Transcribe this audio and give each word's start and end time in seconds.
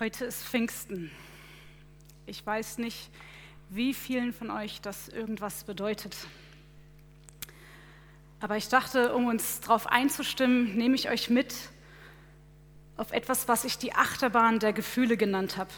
Heute 0.00 0.26
ist 0.26 0.44
Pfingsten. 0.44 1.10
Ich 2.24 2.46
weiß 2.46 2.78
nicht, 2.78 3.10
wie 3.68 3.92
vielen 3.92 4.32
von 4.32 4.48
euch 4.48 4.80
das 4.80 5.08
irgendwas 5.08 5.64
bedeutet. 5.64 6.16
Aber 8.38 8.56
ich 8.56 8.68
dachte, 8.68 9.12
um 9.12 9.26
uns 9.26 9.58
darauf 9.58 9.88
einzustimmen, 9.88 10.76
nehme 10.76 10.94
ich 10.94 11.10
euch 11.10 11.30
mit 11.30 11.52
auf 12.96 13.10
etwas, 13.10 13.48
was 13.48 13.64
ich 13.64 13.76
die 13.76 13.92
Achterbahn 13.92 14.60
der 14.60 14.72
Gefühle 14.72 15.16
genannt 15.16 15.56
habe. 15.56 15.70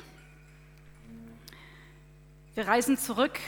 Wir 2.53 2.69
reisen 2.69 2.99
zurück 2.99 3.41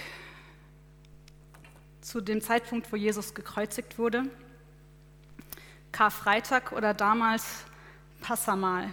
zu 2.01 2.23
dem 2.23 2.41
Zeitpunkt, 2.41 2.91
wo 2.91 2.97
Jesus 2.97 3.35
gekreuzigt 3.35 3.99
wurde. 3.99 4.23
Karfreitag 5.91 6.73
oder 6.73 6.95
damals 6.95 7.67
Passamal. 8.23 8.91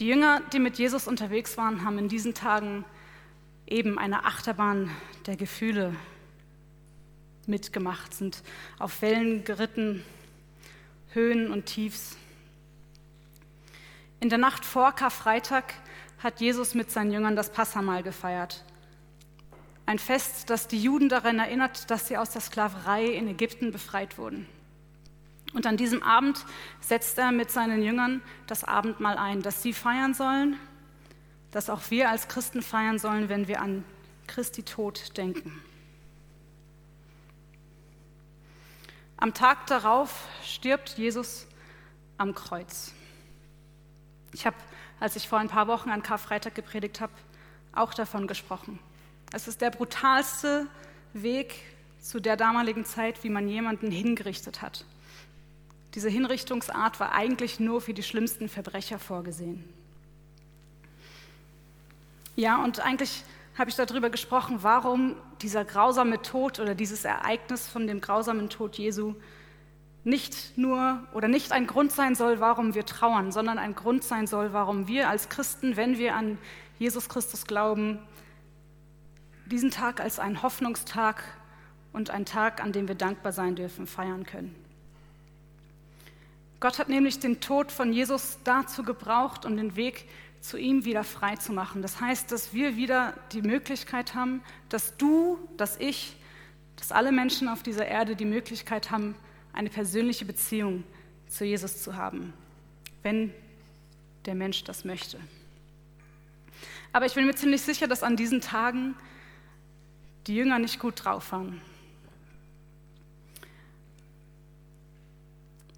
Die 0.00 0.06
Jünger, 0.06 0.40
die 0.52 0.58
mit 0.58 0.78
Jesus 0.78 1.06
unterwegs 1.06 1.56
waren, 1.58 1.84
haben 1.84 1.98
in 1.98 2.08
diesen 2.08 2.34
Tagen 2.34 2.84
eben 3.66 3.98
eine 3.98 4.24
Achterbahn 4.24 4.90
der 5.26 5.36
Gefühle 5.36 5.94
mitgemacht, 7.46 8.14
sind 8.14 8.42
auf 8.78 9.02
Wellen 9.02 9.44
geritten, 9.44 10.02
Höhen 11.12 11.50
und 11.50 11.66
Tiefs. 11.66 12.16
In 14.20 14.28
der 14.28 14.38
Nacht 14.38 14.64
vor 14.64 14.92
Karfreitag 14.92 15.74
hat 16.18 16.40
Jesus 16.40 16.74
mit 16.74 16.90
seinen 16.90 17.12
Jüngern 17.12 17.36
das 17.36 17.50
Passamal 17.50 18.02
gefeiert. 18.02 18.64
Ein 19.84 19.98
Fest, 19.98 20.48
das 20.48 20.68
die 20.68 20.80
Juden 20.80 21.08
daran 21.08 21.38
erinnert, 21.38 21.90
dass 21.90 22.08
sie 22.08 22.16
aus 22.16 22.30
der 22.30 22.40
Sklaverei 22.40 23.06
in 23.06 23.28
Ägypten 23.28 23.72
befreit 23.72 24.16
wurden. 24.16 24.46
Und 25.52 25.66
an 25.66 25.76
diesem 25.76 26.02
Abend 26.02 26.44
setzt 26.80 27.18
er 27.18 27.30
mit 27.30 27.50
seinen 27.50 27.82
Jüngern 27.82 28.22
das 28.46 28.64
Abendmahl 28.64 29.18
ein, 29.18 29.42
das 29.42 29.62
sie 29.62 29.72
feiern 29.72 30.14
sollen, 30.14 30.56
das 31.50 31.68
auch 31.68 31.90
wir 31.90 32.08
als 32.08 32.28
Christen 32.28 32.62
feiern 32.62 32.98
sollen, 32.98 33.28
wenn 33.28 33.48
wir 33.48 33.60
an 33.60 33.84
Christi 34.26 34.62
Tod 34.62 35.16
denken. 35.16 35.62
Am 39.18 39.34
Tag 39.34 39.66
darauf 39.66 40.26
stirbt 40.42 40.96
Jesus 40.98 41.46
am 42.18 42.34
Kreuz. 42.34 42.92
Ich 44.32 44.46
habe, 44.46 44.56
als 44.98 45.16
ich 45.16 45.28
vor 45.28 45.38
ein 45.38 45.48
paar 45.48 45.68
Wochen 45.68 45.90
an 45.90 46.02
Karfreitag 46.02 46.54
gepredigt 46.54 47.00
habe, 47.00 47.12
auch 47.72 47.94
davon 47.94 48.26
gesprochen. 48.26 48.78
Es 49.32 49.48
ist 49.48 49.60
der 49.60 49.70
brutalste 49.70 50.66
Weg 51.12 51.54
zu 52.00 52.20
der 52.20 52.36
damaligen 52.36 52.84
Zeit, 52.84 53.22
wie 53.22 53.30
man 53.30 53.48
jemanden 53.48 53.90
hingerichtet 53.90 54.62
hat. 54.62 54.84
Diese 55.94 56.08
Hinrichtungsart 56.08 57.00
war 57.00 57.12
eigentlich 57.12 57.60
nur 57.60 57.80
für 57.80 57.94
die 57.94 58.02
schlimmsten 58.02 58.48
Verbrecher 58.48 58.98
vorgesehen. 58.98 59.64
Ja, 62.34 62.64
und 62.64 62.80
eigentlich 62.80 63.24
habe 63.58 63.68
ich 63.68 63.76
darüber 63.76 64.08
gesprochen, 64.08 64.62
warum 64.62 65.16
dieser 65.42 65.64
grausame 65.64 66.22
Tod 66.22 66.60
oder 66.60 66.74
dieses 66.74 67.04
Ereignis 67.04 67.68
von 67.68 67.86
dem 67.86 68.00
grausamen 68.00 68.48
Tod 68.48 68.78
Jesu 68.78 69.14
nicht 70.04 70.56
nur 70.56 71.06
oder 71.12 71.28
nicht 71.28 71.52
ein 71.52 71.66
Grund 71.66 71.92
sein 71.92 72.14
soll, 72.14 72.40
warum 72.40 72.74
wir 72.74 72.86
trauern, 72.86 73.30
sondern 73.30 73.58
ein 73.58 73.74
Grund 73.74 74.02
sein 74.02 74.26
soll, 74.26 74.52
warum 74.52 74.88
wir 74.88 75.08
als 75.08 75.28
Christen, 75.28 75.76
wenn 75.76 75.98
wir 75.98 76.16
an 76.16 76.38
Jesus 76.78 77.08
Christus 77.08 77.46
glauben, 77.46 77.98
diesen 79.46 79.70
Tag 79.70 80.00
als 80.00 80.18
einen 80.18 80.42
Hoffnungstag 80.42 81.22
und 81.92 82.10
einen 82.10 82.24
Tag, 82.24 82.62
an 82.64 82.72
dem 82.72 82.88
wir 82.88 82.94
dankbar 82.94 83.32
sein 83.32 83.54
dürfen, 83.54 83.86
feiern 83.86 84.24
können. 84.24 84.61
Gott 86.62 86.78
hat 86.78 86.88
nämlich 86.88 87.18
den 87.18 87.40
Tod 87.40 87.72
von 87.72 87.92
Jesus 87.92 88.38
dazu 88.44 88.84
gebraucht, 88.84 89.44
um 89.44 89.56
den 89.56 89.74
Weg 89.74 90.04
zu 90.40 90.56
ihm 90.56 90.84
wieder 90.84 91.02
frei 91.02 91.34
zu 91.34 91.52
machen. 91.52 91.82
Das 91.82 92.00
heißt, 92.00 92.30
dass 92.30 92.54
wir 92.54 92.76
wieder 92.76 93.14
die 93.32 93.42
Möglichkeit 93.42 94.14
haben, 94.14 94.44
dass 94.68 94.96
du, 94.96 95.40
dass 95.56 95.76
ich, 95.80 96.14
dass 96.76 96.92
alle 96.92 97.10
Menschen 97.10 97.48
auf 97.48 97.64
dieser 97.64 97.86
Erde 97.86 98.14
die 98.14 98.24
Möglichkeit 98.24 98.92
haben, 98.92 99.16
eine 99.52 99.70
persönliche 99.70 100.24
Beziehung 100.24 100.84
zu 101.26 101.44
Jesus 101.44 101.82
zu 101.82 101.96
haben, 101.96 102.32
wenn 103.02 103.34
der 104.24 104.36
Mensch 104.36 104.62
das 104.62 104.84
möchte. 104.84 105.18
Aber 106.92 107.06
ich 107.06 107.14
bin 107.14 107.26
mir 107.26 107.34
ziemlich 107.34 107.62
sicher, 107.62 107.88
dass 107.88 108.04
an 108.04 108.14
diesen 108.14 108.40
Tagen 108.40 108.94
die 110.28 110.36
Jünger 110.36 110.60
nicht 110.60 110.78
gut 110.78 111.04
drauf 111.04 111.32
waren. 111.32 111.60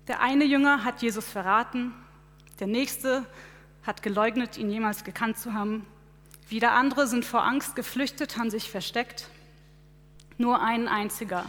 Der 0.06 0.20
eine 0.20 0.44
Jünger 0.44 0.84
hat 0.84 1.00
Jesus 1.00 1.26
verraten, 1.26 1.94
der 2.60 2.66
nächste 2.66 3.24
hat 3.82 4.02
geleugnet, 4.02 4.58
ihn 4.58 4.70
jemals 4.70 5.04
gekannt 5.04 5.38
zu 5.38 5.54
haben. 5.54 5.86
Wieder 6.48 6.72
andere 6.72 7.06
sind 7.06 7.24
vor 7.24 7.44
Angst 7.44 7.74
geflüchtet, 7.74 8.36
haben 8.36 8.50
sich 8.50 8.70
versteckt. 8.70 9.28
Nur 10.36 10.60
ein 10.60 10.88
einziger 10.88 11.46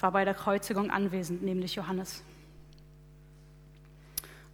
war 0.00 0.12
bei 0.12 0.24
der 0.24 0.34
Kreuzigung 0.34 0.90
anwesend, 0.90 1.42
nämlich 1.42 1.74
Johannes. 1.74 2.22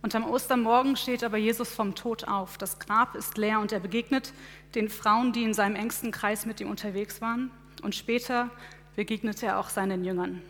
Und 0.01 0.15
am 0.15 0.29
Ostermorgen 0.29 0.97
steht 0.97 1.23
aber 1.23 1.37
Jesus 1.37 1.73
vom 1.73 1.95
Tod 1.95 2.27
auf. 2.27 2.59
Das 2.59 2.79
Grab 2.79 3.15
ist 3.15 3.39
leer 3.39 3.61
und 3.61 3.73
er 3.73 3.81
begegnet 3.81 4.33
den 4.75 4.89
Frauen, 4.89 5.33
die 5.33 5.45
in 5.45 5.55
seinem 5.55 5.77
engsten 5.77 6.11
Kreis 6.11 6.45
mit 6.45 6.61
ihm 6.61 6.71
unterwegs 6.71 7.21
waren. 7.21 7.51
Und 7.83 7.95
später 7.95 8.51
begegnet 8.97 9.43
er 9.43 9.59
auch 9.59 9.69
seinen 9.69 10.05
Jüngern. 10.05 10.43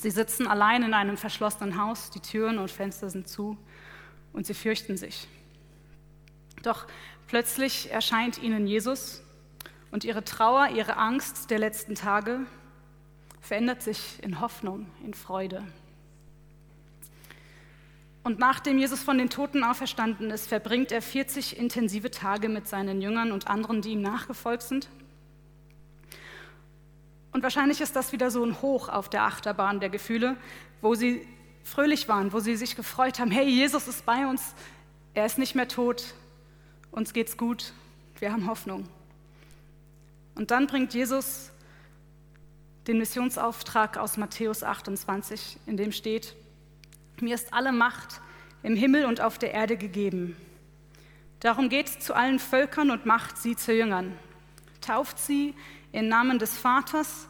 Sie 0.00 0.10
sitzen 0.10 0.46
allein 0.46 0.82
in 0.82 0.94
einem 0.94 1.18
verschlossenen 1.18 1.78
Haus, 1.78 2.08
die 2.08 2.20
Türen 2.20 2.58
und 2.58 2.70
Fenster 2.70 3.10
sind 3.10 3.28
zu 3.28 3.58
und 4.32 4.46
sie 4.46 4.54
fürchten 4.54 4.96
sich. 4.96 5.28
Doch 6.62 6.86
plötzlich 7.26 7.90
erscheint 7.90 8.42
ihnen 8.42 8.66
Jesus 8.66 9.22
und 9.90 10.04
ihre 10.04 10.24
Trauer, 10.24 10.70
ihre 10.74 10.96
Angst 10.96 11.50
der 11.50 11.58
letzten 11.58 11.96
Tage 11.96 12.40
verändert 13.42 13.82
sich 13.82 14.18
in 14.22 14.40
Hoffnung, 14.40 14.86
in 15.04 15.12
Freude. 15.12 15.66
Und 18.22 18.38
nachdem 18.38 18.78
Jesus 18.78 19.02
von 19.02 19.18
den 19.18 19.28
Toten 19.28 19.62
auferstanden 19.64 20.30
ist, 20.30 20.48
verbringt 20.48 20.92
er 20.92 21.02
40 21.02 21.58
intensive 21.58 22.10
Tage 22.10 22.48
mit 22.48 22.66
seinen 22.66 23.02
Jüngern 23.02 23.32
und 23.32 23.48
anderen, 23.48 23.82
die 23.82 23.90
ihm 23.90 24.02
nachgefolgt 24.02 24.62
sind. 24.62 24.88
Und 27.32 27.42
wahrscheinlich 27.42 27.80
ist 27.80 27.94
das 27.94 28.12
wieder 28.12 28.30
so 28.30 28.44
ein 28.44 28.60
Hoch 28.60 28.88
auf 28.88 29.08
der 29.08 29.22
Achterbahn 29.22 29.80
der 29.80 29.88
Gefühle, 29.88 30.36
wo 30.80 30.94
sie 30.94 31.26
fröhlich 31.62 32.08
waren, 32.08 32.32
wo 32.32 32.40
sie 32.40 32.56
sich 32.56 32.74
gefreut 32.74 33.20
haben, 33.20 33.30
hey, 33.30 33.48
Jesus 33.48 33.86
ist 33.86 34.04
bei 34.04 34.26
uns, 34.26 34.54
er 35.14 35.26
ist 35.26 35.38
nicht 35.38 35.54
mehr 35.54 35.68
tot, 35.68 36.14
uns 36.90 37.12
geht's 37.12 37.36
gut, 37.36 37.72
wir 38.18 38.32
haben 38.32 38.48
Hoffnung. 38.48 38.88
Und 40.34 40.50
dann 40.50 40.66
bringt 40.66 40.94
Jesus 40.94 41.50
den 42.86 42.98
Missionsauftrag 42.98 43.98
aus 43.98 44.16
Matthäus 44.16 44.62
28, 44.62 45.58
in 45.66 45.76
dem 45.76 45.92
steht, 45.92 46.34
mir 47.20 47.34
ist 47.34 47.52
alle 47.52 47.72
Macht 47.72 48.20
im 48.62 48.74
Himmel 48.74 49.04
und 49.04 49.20
auf 49.20 49.38
der 49.38 49.52
Erde 49.52 49.76
gegeben. 49.76 50.36
Darum 51.40 51.68
geht 51.68 51.88
zu 51.88 52.14
allen 52.14 52.38
Völkern 52.38 52.90
und 52.90 53.06
macht 53.06 53.38
sie 53.38 53.56
zu 53.56 53.72
Jüngern. 53.72 54.16
Tauft 54.80 55.18
sie 55.18 55.54
im 55.92 56.08
Namen 56.08 56.38
des 56.38 56.56
Vaters, 56.56 57.28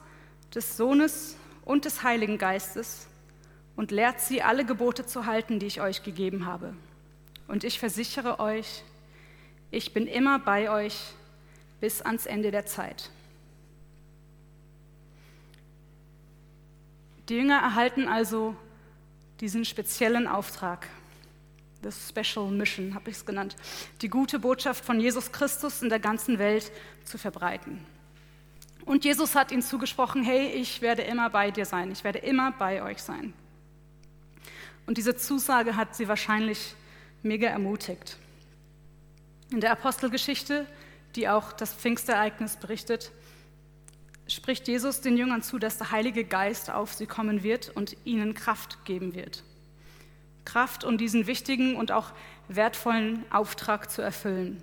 des 0.55 0.77
Sohnes 0.77 1.37
und 1.65 1.85
des 1.85 2.03
Heiligen 2.03 2.39
Geistes 2.39 3.09
und 3.77 3.91
lehrt 3.91 4.21
sie, 4.21 4.43
alle 4.43 4.65
Gebote 4.65 5.07
zu 5.07 5.27
halten, 5.27 5.59
die 5.59 5.67
ich 5.67 5.81
euch 5.81 6.03
gegeben 6.03 6.47
habe. 6.47 6.75
Und 7.49 7.65
ich 7.65 7.79
versichere 7.79 8.39
euch, 8.39 8.85
ich 9.71 9.95
bin 9.95 10.07
immer 10.07 10.39
bei 10.39 10.71
euch 10.71 11.15
bis 11.81 12.03
ans 12.03 12.27
Ende 12.27 12.51
der 12.51 12.67
Zeit. 12.67 13.11
Die 17.29 17.37
Jünger 17.37 17.59
erhalten 17.59 18.09
also 18.09 18.57
diesen 19.41 19.65
speziellen 19.65 20.27
Auftrag, 20.27 20.89
das 21.83 22.11
Special 22.11 22.51
Mission 22.51 22.95
habe 22.95 23.09
ich 23.11 23.17
es 23.17 23.25
genannt, 23.25 23.57
die 24.03 24.11
gute 24.11 24.39
Botschaft 24.39 24.85
von 24.85 25.01
Jesus 25.01 25.33
Christus 25.33 25.81
in 25.81 25.89
der 25.89 26.01
ganzen 26.01 26.39
Welt 26.39 26.71
zu 27.05 27.17
verbreiten. 27.17 27.85
Und 28.85 29.05
Jesus 29.05 29.35
hat 29.35 29.53
ihnen 29.53 29.63
zugesprochen, 29.63 30.23
hey, 30.23 30.49
ich 30.49 30.81
werde 30.83 31.03
immer 31.03 31.31
bei 31.31 31.51
dir 31.51 31.65
sein, 31.65 31.91
ich 31.91 32.05
werde 32.05 32.19
immer 32.19 32.53
bei 32.53 32.83
euch 32.83 33.03
sein. 33.03 33.33
Und 34.87 34.99
diese 34.99 35.17
Zusage 35.17 35.77
hat 35.77 35.95
sie 35.95 36.09
wahrscheinlich 36.09 36.75
mega 37.23 37.49
ermutigt. 37.49 38.17
In 39.51 39.61
der 39.61 39.73
Apostelgeschichte, 39.73 40.67
die 41.17 41.29
auch 41.29 41.53
das 41.53 41.75
Pfingstereignis 41.75 42.57
berichtet, 42.57 43.13
spricht 44.27 44.69
Jesus 44.69 45.01
den 45.01 45.17
Jüngern 45.17 45.43
zu, 45.43 45.59
dass 45.59 45.79
der 45.79 45.91
Heilige 45.91 46.25
Geist 46.25 46.71
auf 46.71 46.93
sie 46.93 47.07
kommen 47.07 47.43
wird 47.43 47.69
und 47.71 47.97
ihnen 48.05 48.35
Kraft 48.35 48.85
geben 48.85 49.15
wird. 49.15 49.43
Kraft, 50.45 50.85
um 50.85 50.99
diesen 50.99 51.27
wichtigen 51.27 51.77
und 51.77 51.93
auch 51.93 52.13
wertvollen 52.49 53.25
Auftrag 53.31 53.91
zu 53.91 54.03
erfüllen. 54.03 54.63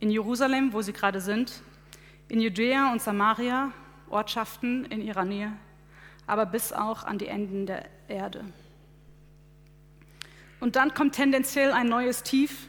In 0.00 0.10
Jerusalem, 0.10 0.72
wo 0.72 0.82
sie 0.82 0.92
gerade 0.92 1.20
sind, 1.20 1.62
in 2.28 2.40
Judäa 2.40 2.92
und 2.92 3.02
Samaria, 3.02 3.72
Ortschaften 4.10 4.84
in 4.86 5.00
ihrer 5.00 5.24
Nähe, 5.24 5.52
aber 6.26 6.46
bis 6.46 6.72
auch 6.72 7.04
an 7.04 7.18
die 7.18 7.28
Enden 7.28 7.66
der 7.66 7.86
Erde. 8.08 8.44
Und 10.60 10.76
dann 10.76 10.94
kommt 10.94 11.14
tendenziell 11.14 11.72
ein 11.72 11.88
neues 11.88 12.22
Tief, 12.22 12.68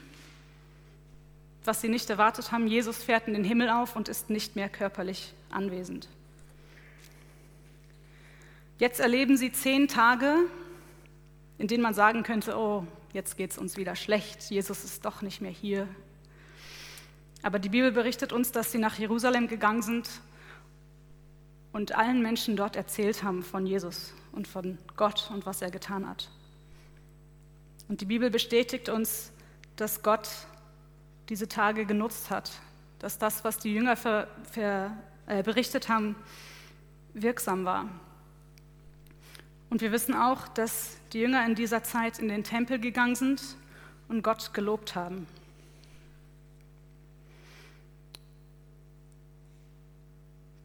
was 1.65 1.81
sie 1.81 1.89
nicht 1.89 2.09
erwartet 2.09 2.51
haben, 2.51 2.67
Jesus 2.67 3.03
fährt 3.03 3.27
in 3.27 3.33
den 3.33 3.43
Himmel 3.43 3.69
auf 3.69 3.95
und 3.95 4.09
ist 4.09 4.29
nicht 4.29 4.55
mehr 4.55 4.69
körperlich 4.69 5.33
anwesend. 5.49 6.07
Jetzt 8.77 8.99
erleben 8.99 9.35
sie 9.35 9.51
zehn 9.51 9.87
Tage, 9.87 10.35
in 11.57 11.67
denen 11.67 11.83
man 11.83 11.93
sagen 11.93 12.23
könnte, 12.23 12.57
oh, 12.57 12.87
jetzt 13.11 13.35
geht 13.35 13.51
es 13.51 13.57
uns 13.57 13.75
wieder 13.75 13.95
schlecht, 13.95 14.49
Jesus 14.49 14.85
ist 14.85 15.03
doch 15.03 15.21
nicht 15.21 15.41
mehr 15.41 15.51
hier. 15.51 15.87
Aber 17.41 17.59
die 17.59 17.69
Bibel 17.69 17.91
berichtet 17.91 18.33
uns, 18.33 18.51
dass 18.51 18.71
sie 18.71 18.79
nach 18.79 18.99
Jerusalem 18.99 19.47
gegangen 19.47 19.81
sind 19.81 20.09
und 21.71 21.95
allen 21.95 22.21
Menschen 22.21 22.55
dort 22.55 22.75
erzählt 22.75 23.23
haben 23.23 23.43
von 23.43 23.65
Jesus 23.65 24.13
und 24.31 24.47
von 24.47 24.77
Gott 24.97 25.29
und 25.31 25.45
was 25.45 25.61
er 25.61 25.71
getan 25.71 26.07
hat. 26.07 26.29
Und 27.87 28.01
die 28.01 28.05
Bibel 28.05 28.29
bestätigt 28.29 28.89
uns, 28.89 29.31
dass 29.75 30.03
Gott 30.03 30.29
diese 31.29 31.47
Tage 31.47 31.85
genutzt 31.85 32.29
hat, 32.29 32.51
dass 32.99 33.17
das, 33.17 33.43
was 33.43 33.57
die 33.57 33.73
Jünger 33.73 33.95
ver, 33.95 34.27
ver, 34.51 34.97
äh, 35.27 35.43
berichtet 35.43 35.89
haben, 35.89 36.15
wirksam 37.13 37.65
war. 37.65 37.87
Und 39.69 39.81
wir 39.81 39.91
wissen 39.91 40.15
auch, 40.15 40.47
dass 40.47 40.97
die 41.13 41.19
Jünger 41.19 41.45
in 41.45 41.55
dieser 41.55 41.83
Zeit 41.83 42.19
in 42.19 42.27
den 42.27 42.43
Tempel 42.43 42.79
gegangen 42.79 43.15
sind 43.15 43.41
und 44.07 44.23
Gott 44.23 44.53
gelobt 44.53 44.95
haben. 44.95 45.27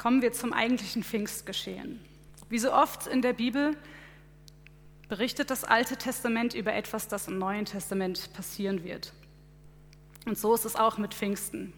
Kommen 0.04 0.20
wir 0.20 0.34
zum 0.34 0.52
eigentlichen 0.52 1.02
Pfingstgeschehen. 1.02 1.98
Wie 2.50 2.58
so 2.58 2.74
oft 2.74 3.06
in 3.06 3.22
der 3.22 3.32
Bibel 3.32 3.74
berichtet 5.08 5.48
das 5.48 5.64
Alte 5.64 5.96
Testament 5.96 6.52
über 6.52 6.74
etwas, 6.74 7.08
das 7.08 7.26
im 7.26 7.38
Neuen 7.38 7.64
Testament 7.64 8.30
passieren 8.34 8.84
wird. 8.84 9.14
Und 10.26 10.36
so 10.36 10.52
ist 10.52 10.66
es 10.66 10.76
auch 10.76 10.98
mit 10.98 11.14
Pfingsten. 11.14 11.72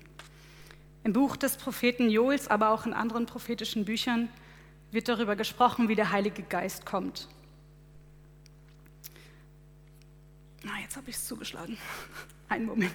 Im 1.04 1.12
Buch 1.12 1.36
des 1.36 1.56
Propheten 1.56 2.10
Joels, 2.10 2.48
aber 2.48 2.70
auch 2.70 2.84
in 2.84 2.94
anderen 2.94 3.26
prophetischen 3.26 3.84
Büchern 3.84 4.28
wird 4.90 5.06
darüber 5.06 5.36
gesprochen, 5.36 5.88
wie 5.88 5.94
der 5.94 6.10
Heilige 6.10 6.42
Geist 6.42 6.84
kommt. 6.84 7.28
Na, 10.64 10.72
jetzt 10.82 10.96
habe 10.96 11.10
ich 11.10 11.14
es 11.14 11.28
zugeschlagen. 11.28 11.78
Einen 12.48 12.66
Moment. 12.66 12.92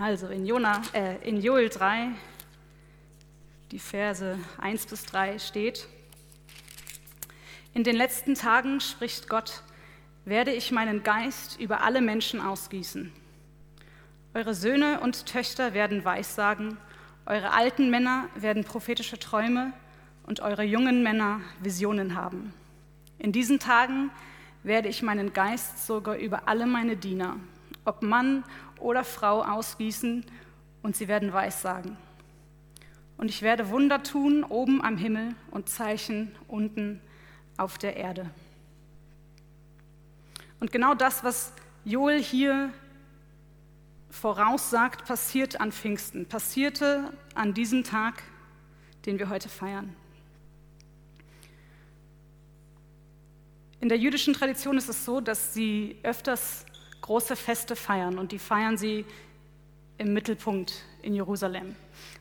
Also 0.00 0.28
in, 0.28 0.46
Jona, 0.46 0.80
äh, 0.92 1.16
in 1.28 1.42
Joel 1.42 1.68
3, 1.68 2.10
die 3.72 3.80
Verse 3.80 4.38
1 4.58 4.86
bis 4.86 5.04
3 5.06 5.40
steht, 5.40 5.88
in 7.74 7.82
den 7.82 7.96
letzten 7.96 8.36
Tagen 8.36 8.80
spricht 8.80 9.28
Gott, 9.28 9.64
werde 10.24 10.52
ich 10.52 10.70
meinen 10.70 11.02
Geist 11.02 11.58
über 11.58 11.82
alle 11.82 12.00
Menschen 12.00 12.40
ausgießen. 12.40 13.12
Eure 14.34 14.54
Söhne 14.54 15.00
und 15.00 15.26
Töchter 15.26 15.74
werden 15.74 16.04
Weissagen, 16.04 16.76
eure 17.26 17.52
alten 17.52 17.90
Männer 17.90 18.28
werden 18.36 18.62
prophetische 18.62 19.18
Träume 19.18 19.72
und 20.26 20.38
eure 20.38 20.62
jungen 20.62 21.02
Männer 21.02 21.40
Visionen 21.60 22.14
haben. 22.14 22.54
In 23.18 23.32
diesen 23.32 23.58
Tagen 23.58 24.10
werde 24.62 24.88
ich 24.88 25.02
meinen 25.02 25.32
Geist 25.32 25.88
sogar 25.88 26.18
über 26.18 26.46
alle 26.46 26.66
meine 26.66 26.96
Diener, 26.96 27.34
ob 27.84 28.02
Mann 28.02 28.44
oder 28.80 29.04
Frau, 29.04 29.42
ausgießen 29.42 30.24
und 30.82 30.96
sie 30.96 31.08
werden 31.08 31.32
Weissagen. 31.32 31.96
Und 33.16 33.28
ich 33.28 33.42
werde 33.42 33.70
Wunder 33.70 34.02
tun 34.02 34.44
oben 34.44 34.82
am 34.82 34.96
Himmel 34.96 35.34
und 35.50 35.68
Zeichen 35.68 36.34
unten 36.46 37.00
auf 37.56 37.76
der 37.78 37.96
Erde. 37.96 38.30
Und 40.60 40.72
genau 40.72 40.94
das, 40.94 41.24
was 41.24 41.52
Joel 41.84 42.22
hier 42.22 42.72
voraussagt, 44.10 45.04
passiert 45.04 45.60
an 45.60 45.72
Pfingsten, 45.72 46.26
passierte 46.26 47.12
an 47.34 47.54
diesem 47.54 47.84
Tag, 47.84 48.22
den 49.06 49.18
wir 49.18 49.28
heute 49.28 49.48
feiern. 49.48 49.94
In 53.80 53.88
der 53.88 53.98
jüdischen 53.98 54.34
Tradition 54.34 54.76
ist 54.76 54.88
es 54.88 55.04
so, 55.04 55.20
dass 55.20 55.54
sie 55.54 55.98
öfters 56.02 56.66
große 57.08 57.36
Feste 57.36 57.74
feiern 57.74 58.18
und 58.18 58.32
die 58.32 58.38
feiern 58.38 58.76
sie 58.76 59.06
im 59.96 60.12
Mittelpunkt 60.12 60.84
in 61.00 61.14
Jerusalem. 61.14 61.74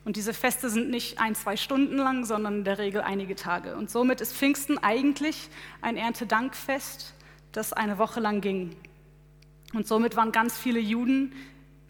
Und 0.05 0.15
diese 0.15 0.33
Feste 0.33 0.69
sind 0.69 0.89
nicht 0.89 1.19
ein, 1.19 1.35
zwei 1.35 1.57
Stunden 1.57 1.97
lang, 1.97 2.23
sondern 2.23 2.59
in 2.59 2.63
der 2.63 2.77
Regel 2.77 3.01
einige 3.01 3.35
Tage. 3.35 3.75
Und 3.75 3.89
somit 3.89 4.21
ist 4.21 4.33
Pfingsten 4.33 4.77
eigentlich 4.77 5.49
ein 5.81 5.97
Erntedankfest, 5.97 7.13
das 7.51 7.73
eine 7.73 7.97
Woche 7.97 8.21
lang 8.21 8.39
ging. 8.39 8.77
Und 9.73 9.85
somit 9.85 10.15
waren 10.15 10.31
ganz 10.31 10.57
viele 10.57 10.79
Juden 10.79 11.33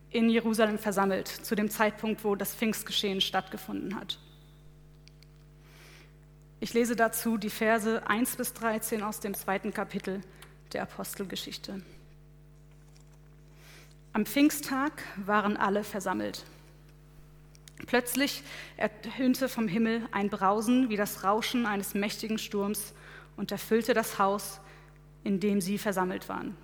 in 0.10 0.28
Jerusalem 0.28 0.80
versammelt, 0.80 1.28
zu 1.28 1.54
dem 1.54 1.70
Zeitpunkt, 1.70 2.24
wo 2.24 2.36
das 2.36 2.56
Pfingstgeschehen 2.56 3.22
stattgefunden 3.22 3.96
hat. 3.96 4.18
Ich 6.60 6.74
lese 6.74 6.96
dazu 6.96 7.38
die 7.38 7.52
Verse 7.52 8.02
1 8.08 8.38
bis 8.38 8.54
13 8.54 9.04
aus 9.04 9.20
dem 9.20 9.36
zweiten 9.36 9.72
Kapitel 9.72 10.22
der 10.74 10.82
Apostelgeschichte. 10.82 11.84
Am 14.14 14.26
Pfingsttag 14.26 15.04
waren 15.26 15.58
alle 15.58 15.84
versammelt. 15.84 16.46
Plötzlich 17.86 18.44
ertönte 18.76 19.48
vom 19.48 19.68
Himmel 19.68 20.08
ein 20.12 20.30
Brausen 20.30 20.90
wie 20.90 20.98
das 20.98 21.24
Rauschen 21.24 21.66
eines 21.66 21.94
mächtigen 21.94 22.38
Sturms 22.38 22.94
und 23.36 23.52
erfüllte 23.52 23.94
das 23.94 24.18
Haus, 24.18 24.60
in 25.24 25.40
dem 25.40 25.62
sie 25.62 25.78
versammelt 25.78 26.28
waren, 26.28 26.58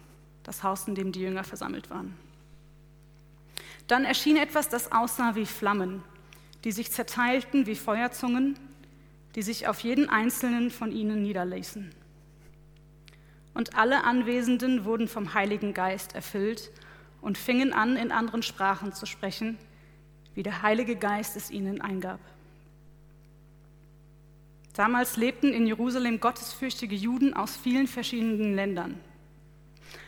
das 0.44 0.64
Haus, 0.64 0.88
in 0.88 0.96
dem 0.96 1.12
die 1.12 1.22
Jünger 1.22 1.44
versammelt 1.44 1.90
waren. 1.90 2.18
Dann 3.88 4.06
erschien 4.06 4.38
etwas, 4.38 4.70
das 4.70 4.92
aussah 4.92 5.36
wie 5.36 5.46
Flammen, 5.46 6.04
die 6.64 6.72
sich 6.72 6.92
zerteilten 6.92 7.68
wie 7.68 7.76
Feuerzungen, 7.76 8.58
die 9.36 9.42
sich 9.42 9.68
auf 9.68 9.82
jeden 9.82 10.10
einzelnen 10.10 10.72
von 10.72 10.92
ihnen 10.92 11.22
niederließen. 11.22 11.92
Und 13.54 13.76
alle 13.78 14.04
Anwesenden 14.04 14.86
wurden 14.86 15.08
vom 15.08 15.34
Heiligen 15.34 15.74
Geist 15.74 16.16
erfüllt 16.16 16.72
und 17.24 17.38
fingen 17.38 17.74
an, 17.74 17.96
in 17.96 18.12
anderen 18.12 18.44
Sprachen 18.44 18.94
zu 18.94 19.06
sprechen, 19.06 19.58
wie 20.36 20.44
der 20.44 20.62
Heilige 20.62 20.96
Geist 20.96 21.36
es 21.36 21.50
ihnen 21.50 21.82
eingab. 21.82 22.20
Damals 24.76 25.18
lebten 25.18 25.54
in 25.54 25.66
Jerusalem 25.66 26.20
gottesfürchtige 26.20 26.96
Juden 26.96 27.34
aus 27.34 27.56
vielen 27.56 27.88
verschiedenen 27.88 28.56
Ländern. 28.56 29.00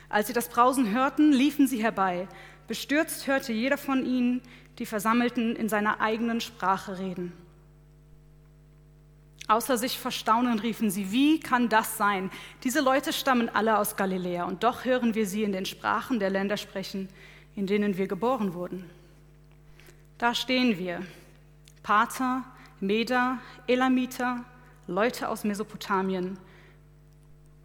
Als 0.10 0.28
sie 0.28 0.34
das 0.34 0.50
Brausen 0.50 0.92
hörten, 0.92 1.32
liefen 1.32 1.68
sie 1.68 1.82
herbei. 1.82 2.28
Bestürzt 2.68 3.28
hörte 3.28 3.54
jeder 3.54 3.78
von 3.78 4.06
ihnen 4.06 4.42
die 4.80 4.86
Versammelten 4.86 5.56
in 5.56 5.70
seiner 5.70 6.02
eigenen 6.02 6.42
Sprache 6.42 7.00
reden. 7.00 7.32
Außer 9.48 9.78
sich 9.78 10.00
vor 10.00 10.12
Staunen 10.12 10.58
riefen 10.58 10.90
sie, 10.90 11.12
wie 11.12 11.40
kann 11.40 11.70
das 11.70 11.98
sein? 11.98 12.32
Diese 12.64 12.82
Leute 12.82 13.14
stammen 13.14 13.50
alle 13.50 13.78
aus 13.78 13.96
Galiläa 13.96 14.46
und 14.46 14.64
doch 14.64 14.86
hören 14.86 15.14
wir 15.14 15.28
sie 15.28 15.44
in 15.44 15.52
den 15.52 15.66
Sprachen 15.66 16.20
der 16.20 16.32
Länder 16.32 16.58
sprechen, 16.58 17.10
in 17.56 17.68
denen 17.68 17.98
wir 17.98 18.08
geboren 18.08 18.56
wurden. 18.56 18.90
Da 20.18 20.34
stehen 20.34 20.80
wir, 20.80 21.02
Pater, 21.84 22.44
Meder, 22.80 23.38
Elamiter, 23.68 24.44
Leute 24.88 25.30
aus 25.30 25.44
Mesopotamien, 25.44 26.40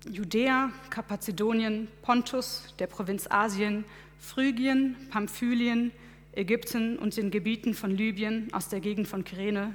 Judäa, 0.08 0.70
Kapazedonien, 0.90 1.88
Pontus, 2.02 2.74
der 2.78 2.88
Provinz 2.88 3.26
Asien, 3.30 3.84
Phrygien, 4.18 4.96
Pamphylien, 5.10 5.92
Ägypten 6.32 6.98
und 6.98 7.16
den 7.16 7.30
Gebieten 7.30 7.74
von 7.74 7.90
Libyen 7.90 8.52
aus 8.52 8.68
der 8.68 8.80
Gegend 8.80 9.08
von 9.08 9.24
Kyrene, 9.24 9.74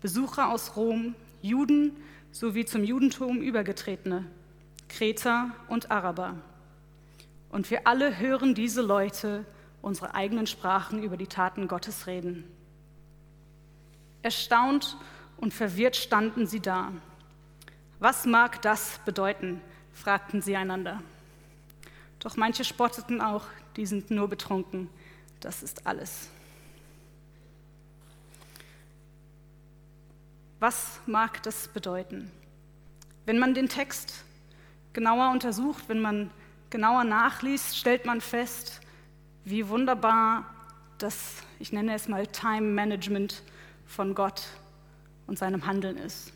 Besucher 0.00 0.52
aus 0.52 0.76
Rom, 0.76 1.14
Juden 1.42 1.96
sowie 2.30 2.64
zum 2.64 2.84
Judentum 2.84 3.40
übergetretene, 3.40 4.26
Kreter 4.88 5.50
und 5.68 5.90
Araber. 5.90 6.36
Und 7.50 7.70
wir 7.70 7.86
alle 7.86 8.18
hören 8.18 8.54
diese 8.54 8.82
Leute 8.82 9.44
unsere 9.80 10.14
eigenen 10.14 10.46
Sprachen 10.46 11.02
über 11.02 11.16
die 11.16 11.26
Taten 11.26 11.68
Gottes 11.68 12.06
reden. 12.06 12.44
Erstaunt 14.22 14.96
und 15.36 15.54
verwirrt 15.54 15.96
standen 15.96 16.46
sie 16.46 16.60
da. 16.60 16.92
Was 18.00 18.26
mag 18.26 18.60
das 18.62 19.00
bedeuten? 19.04 19.60
fragten 19.92 20.42
sie 20.42 20.56
einander. 20.56 21.02
Doch 22.20 22.36
manche 22.36 22.64
spotteten 22.64 23.20
auch, 23.20 23.44
die 23.76 23.86
sind 23.86 24.10
nur 24.10 24.28
betrunken. 24.28 24.88
Das 25.40 25.62
ist 25.62 25.86
alles. 25.86 26.30
Was 30.60 31.00
mag 31.06 31.42
das 31.44 31.68
bedeuten? 31.68 32.30
Wenn 33.26 33.38
man 33.38 33.54
den 33.54 33.68
Text 33.68 34.24
genauer 34.92 35.30
untersucht, 35.30 35.84
wenn 35.88 36.00
man 36.00 36.30
genauer 36.70 37.04
nachliest, 37.04 37.76
stellt 37.76 38.06
man 38.06 38.20
fest, 38.20 38.80
wie 39.44 39.68
wunderbar 39.68 40.44
das, 40.98 41.36
ich 41.60 41.72
nenne 41.72 41.94
es 41.94 42.08
mal 42.08 42.26
Time 42.26 42.72
Management 42.72 43.42
von 43.86 44.14
Gott 44.14 44.42
und 45.26 45.38
seinem 45.38 45.66
Handeln 45.66 45.96
ist. 45.96 46.32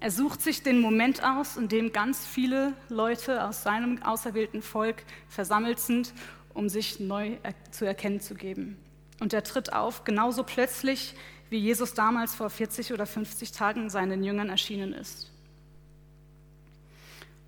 Er 0.00 0.10
sucht 0.10 0.42
sich 0.42 0.62
den 0.62 0.80
Moment 0.80 1.24
aus, 1.24 1.56
in 1.56 1.68
dem 1.68 1.92
ganz 1.92 2.26
viele 2.26 2.74
Leute 2.88 3.44
aus 3.44 3.62
seinem 3.62 4.02
auserwählten 4.02 4.60
Volk 4.60 5.04
versammelt 5.28 5.78
sind, 5.78 6.12
um 6.52 6.68
sich 6.68 7.00
neu 7.00 7.38
zu 7.70 7.86
erkennen 7.86 8.20
zu 8.20 8.34
geben. 8.34 8.76
Und 9.20 9.32
er 9.32 9.44
tritt 9.44 9.72
auf, 9.72 10.04
genauso 10.04 10.42
plötzlich, 10.42 11.14
wie 11.52 11.58
Jesus 11.58 11.92
damals 11.92 12.34
vor 12.34 12.48
40 12.48 12.94
oder 12.94 13.04
50 13.04 13.52
Tagen 13.52 13.90
seinen 13.90 14.24
Jüngern 14.24 14.48
erschienen 14.48 14.94
ist. 14.94 15.30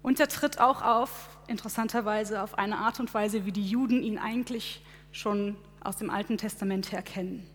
Und 0.03 0.21
er 0.21 0.29
tritt 0.29 0.61
auch 0.61 0.83
auf, 0.83 1.31
interessanterweise, 1.49 2.43
auf 2.43 2.59
eine 2.59 2.77
Art 2.77 3.01
und 3.01 3.13
Weise, 3.15 3.47
wie 3.47 3.53
die 3.53 3.67
Juden 3.67 4.03
ihn 4.03 4.19
eigentlich 4.19 4.83
schon 5.11 5.57
aus 5.81 5.97
dem 5.97 6.11
Alten 6.11 6.37
Testament 6.37 6.93
her 6.93 7.01
kennen. 7.01 7.49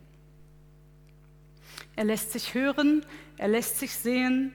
Er 1.96 2.06
lässt 2.06 2.32
sich 2.32 2.56
hören, 2.56 3.06
er 3.38 3.48
lässt 3.50 3.77
sich 3.77 3.94
sehen 3.94 4.51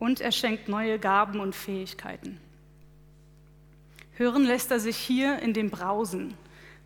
und 0.00 0.20
er 0.20 0.32
schenkt 0.32 0.68
neue 0.68 0.98
Gaben 0.98 1.38
und 1.38 1.54
Fähigkeiten. 1.54 2.40
Hören 4.14 4.44
lässt 4.44 4.72
er 4.72 4.80
sich 4.80 4.96
hier 4.96 5.38
in 5.38 5.54
dem 5.54 5.70
Brausen. 5.70 6.34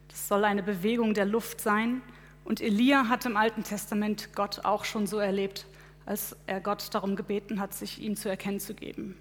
Das 0.09 0.29
soll 0.29 0.45
eine 0.45 0.63
Bewegung 0.63 1.15
der 1.15 1.25
Luft 1.25 1.63
sein. 1.63 2.03
Und 2.45 2.61
Elia 2.61 3.09
hat 3.09 3.25
im 3.25 3.37
Alten 3.37 3.65
Testament 3.65 4.35
Gott 4.35 4.65
auch 4.65 4.85
schon 4.85 5.07
so 5.07 5.19
erlebt, 5.19 5.67
als 6.07 6.37
er 6.47 6.61
Gott 6.61 6.95
darum 6.95 7.17
gebeten 7.17 7.59
hat, 7.59 7.75
sich 7.75 8.01
ihm 8.01 8.17
zu 8.17 8.29
erkennen 8.29 8.61
zu 8.61 8.75
geben. 8.75 9.17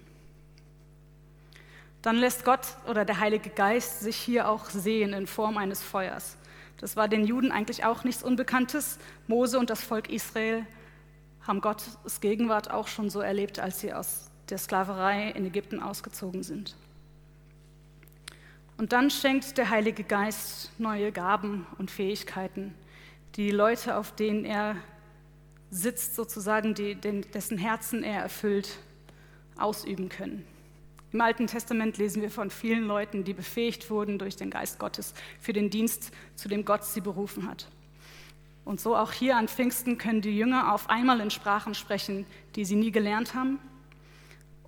Dann 2.02 2.16
lässt 2.16 2.44
Gott 2.44 2.76
oder 2.86 3.06
der 3.06 3.18
Heilige 3.18 3.48
Geist 3.48 4.00
sich 4.00 4.16
hier 4.16 4.48
auch 4.48 4.68
sehen 4.68 5.14
in 5.14 5.26
Form 5.26 5.56
eines 5.56 5.82
Feuers. 5.82 6.36
Das 6.78 6.96
war 6.96 7.08
den 7.08 7.24
Juden 7.24 7.50
eigentlich 7.50 7.86
auch 7.86 8.04
nichts 8.04 8.22
Unbekanntes. 8.22 8.98
Mose 9.26 9.58
und 9.58 9.70
das 9.70 9.82
Volk 9.82 10.10
Israel 10.10 10.66
haben 11.46 11.62
Gottes 11.62 12.20
Gegenwart 12.20 12.70
auch 12.70 12.88
schon 12.88 13.08
so 13.08 13.20
erlebt, 13.20 13.58
als 13.58 13.80
sie 13.80 13.94
aus 13.94 14.30
der 14.50 14.58
Sklaverei 14.58 15.30
in 15.30 15.46
Ägypten 15.46 15.80
ausgezogen 15.80 16.42
sind. 16.42 16.76
Und 18.76 18.92
dann 18.92 19.08
schenkt 19.08 19.56
der 19.56 19.70
Heilige 19.70 20.04
Geist 20.04 20.72
neue 20.78 21.12
Gaben 21.12 21.66
und 21.78 21.90
Fähigkeiten, 21.90 22.74
die 23.36 23.50
Leute, 23.50 23.96
auf 23.96 24.14
denen 24.14 24.44
er 24.44 24.76
sitzt, 25.70 26.14
sozusagen, 26.14 26.74
die, 26.74 26.94
dessen 26.94 27.58
Herzen 27.58 28.04
er 28.04 28.22
erfüllt, 28.22 28.78
ausüben 29.56 30.08
können. 30.08 30.44
Im 31.12 31.20
Alten 31.20 31.46
Testament 31.46 31.96
lesen 31.96 32.22
wir 32.22 32.30
von 32.30 32.50
vielen 32.50 32.86
Leuten, 32.86 33.22
die 33.24 33.34
befähigt 33.34 33.90
wurden 33.90 34.18
durch 34.18 34.36
den 34.36 34.50
Geist 34.50 34.78
Gottes 34.78 35.14
für 35.40 35.52
den 35.52 35.70
Dienst, 35.70 36.10
zu 36.34 36.48
dem 36.48 36.64
Gott 36.64 36.84
sie 36.84 37.00
berufen 37.00 37.48
hat. 37.48 37.68
Und 38.64 38.80
so 38.80 38.96
auch 38.96 39.12
hier 39.12 39.36
an 39.36 39.46
Pfingsten 39.46 39.98
können 39.98 40.22
die 40.22 40.36
Jünger 40.36 40.72
auf 40.72 40.88
einmal 40.88 41.20
in 41.20 41.30
Sprachen 41.30 41.74
sprechen, 41.74 42.26
die 42.56 42.64
sie 42.64 42.76
nie 42.76 42.90
gelernt 42.90 43.34
haben. 43.34 43.58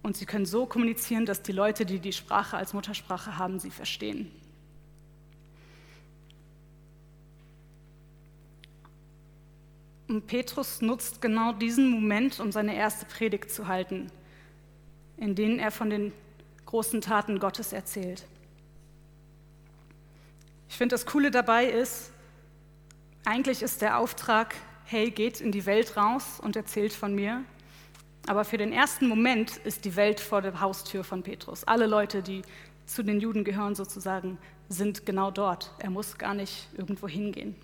Und 0.03 0.17
sie 0.17 0.27
können 0.27 0.47
so 0.47 0.67
kommunizieren, 0.67 1.27
dass 1.27 1.43
die 1.43 1.53
Leute, 1.53 1.87
die 1.87 1.99
die 1.99 2.13
Sprache 2.13 2.57
als 2.57 2.75
Muttersprache 2.75 3.39
haben, 3.39 3.59
sie 3.59 3.71
verstehen. 3.71 4.31
Und 10.09 10.27
Petrus 10.27 10.81
nutzt 10.83 11.21
genau 11.21 11.53
diesen 11.53 11.91
Moment, 11.91 12.39
um 12.39 12.53
seine 12.53 12.77
erste 12.77 13.07
Predigt 13.07 13.51
zu 13.51 13.67
halten, 13.67 14.11
in 15.17 15.35
denen 15.35 15.59
er 15.59 15.71
von 15.71 15.91
den 15.91 16.13
großen 16.67 17.01
Taten 17.01 17.39
Gottes 17.39 17.73
erzählt. 17.73 18.25
Ich 20.69 20.77
finde, 20.77 20.95
das 20.95 21.07
Coole 21.07 21.31
dabei 21.31 21.67
ist, 21.67 22.13
eigentlich 23.25 23.63
ist 23.63 23.83
der 23.83 23.99
Auftrag, 23.99 24.55
hey, 24.85 25.11
geht 25.11 25.41
in 25.41 25.51
die 25.51 25.67
Welt 25.67 25.97
raus 25.97 26.39
und 26.41 26.55
erzählt 26.55 26.93
von 26.93 27.15
mir. 27.15 27.43
Aber 28.29 28.45
für 28.45 28.57
den 28.57 28.73
ersten 28.73 29.09
Moment 29.09 29.57
ist 29.59 29.85
die 29.85 29.97
Welt 29.97 30.21
vor 30.21 30.43
der 30.43 30.61
Haustür 30.61 31.03
von 31.03 31.23
Petrus. 31.23 31.65
Alle 31.65 31.87
Leute, 31.87 32.23
die 32.23 32.43
zu 32.87 33.03
den 33.03 33.21
Juden 33.21 33.43
gehören 33.43 33.75
sozusagen, 33.75 34.39
sind 34.69 35.07
genau 35.07 35.31
dort. 35.31 35.73
Er 35.79 35.91
muss 35.91 36.19
gar 36.19 36.35
nicht 36.35 36.69
irgendwo 36.77 37.09
hingehen. 37.09 37.57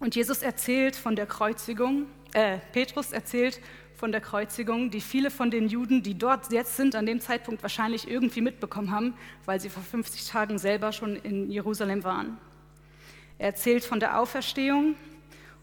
Und 0.00 0.14
Jesus 0.14 0.42
erzählt 0.42 0.96
von 0.96 1.16
der 1.16 1.26
Kreuzigung, 1.26 2.06
äh, 2.32 2.58
Petrus 2.72 3.12
erzählt 3.12 3.60
von 3.94 4.12
der 4.12 4.20
Kreuzigung, 4.20 4.90
die 4.90 5.00
viele 5.00 5.30
von 5.30 5.50
den 5.50 5.68
Juden, 5.68 6.02
die 6.02 6.18
dort 6.18 6.52
jetzt 6.52 6.76
sind, 6.76 6.94
an 6.94 7.06
dem 7.06 7.20
Zeitpunkt 7.20 7.62
wahrscheinlich 7.62 8.08
irgendwie 8.08 8.42
mitbekommen 8.42 8.90
haben, 8.90 9.14
weil 9.46 9.58
sie 9.58 9.70
vor 9.70 9.82
50 9.82 10.26
Tagen 10.28 10.58
selber 10.58 10.92
schon 10.92 11.16
in 11.16 11.50
Jerusalem 11.50 12.04
waren. 12.04 12.36
Er 13.38 13.46
erzählt 13.48 13.84
von 13.84 14.00
der 14.00 14.20
Auferstehung 14.20 14.96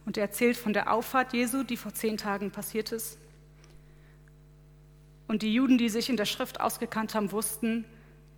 und 0.06 0.18
er 0.18 0.24
erzählt 0.24 0.58
von 0.58 0.74
der 0.74 0.92
Auffahrt 0.92 1.34
Jesu, 1.34 1.64
die 1.64 1.78
vor 1.78 1.94
zehn 1.94 2.18
Tagen 2.18 2.50
passiert 2.50 2.92
ist. 2.92 3.20
Und 5.28 5.42
die 5.42 5.54
Juden, 5.54 5.78
die 5.78 5.90
sich 5.90 6.10
in 6.10 6.18
der 6.18 6.26
Schrift 6.26 6.60
ausgekannt 6.60 7.16
haben, 7.16 7.32
wussten, 7.32 7.86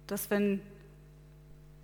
dass 0.08 0.30
wenn 0.30 0.62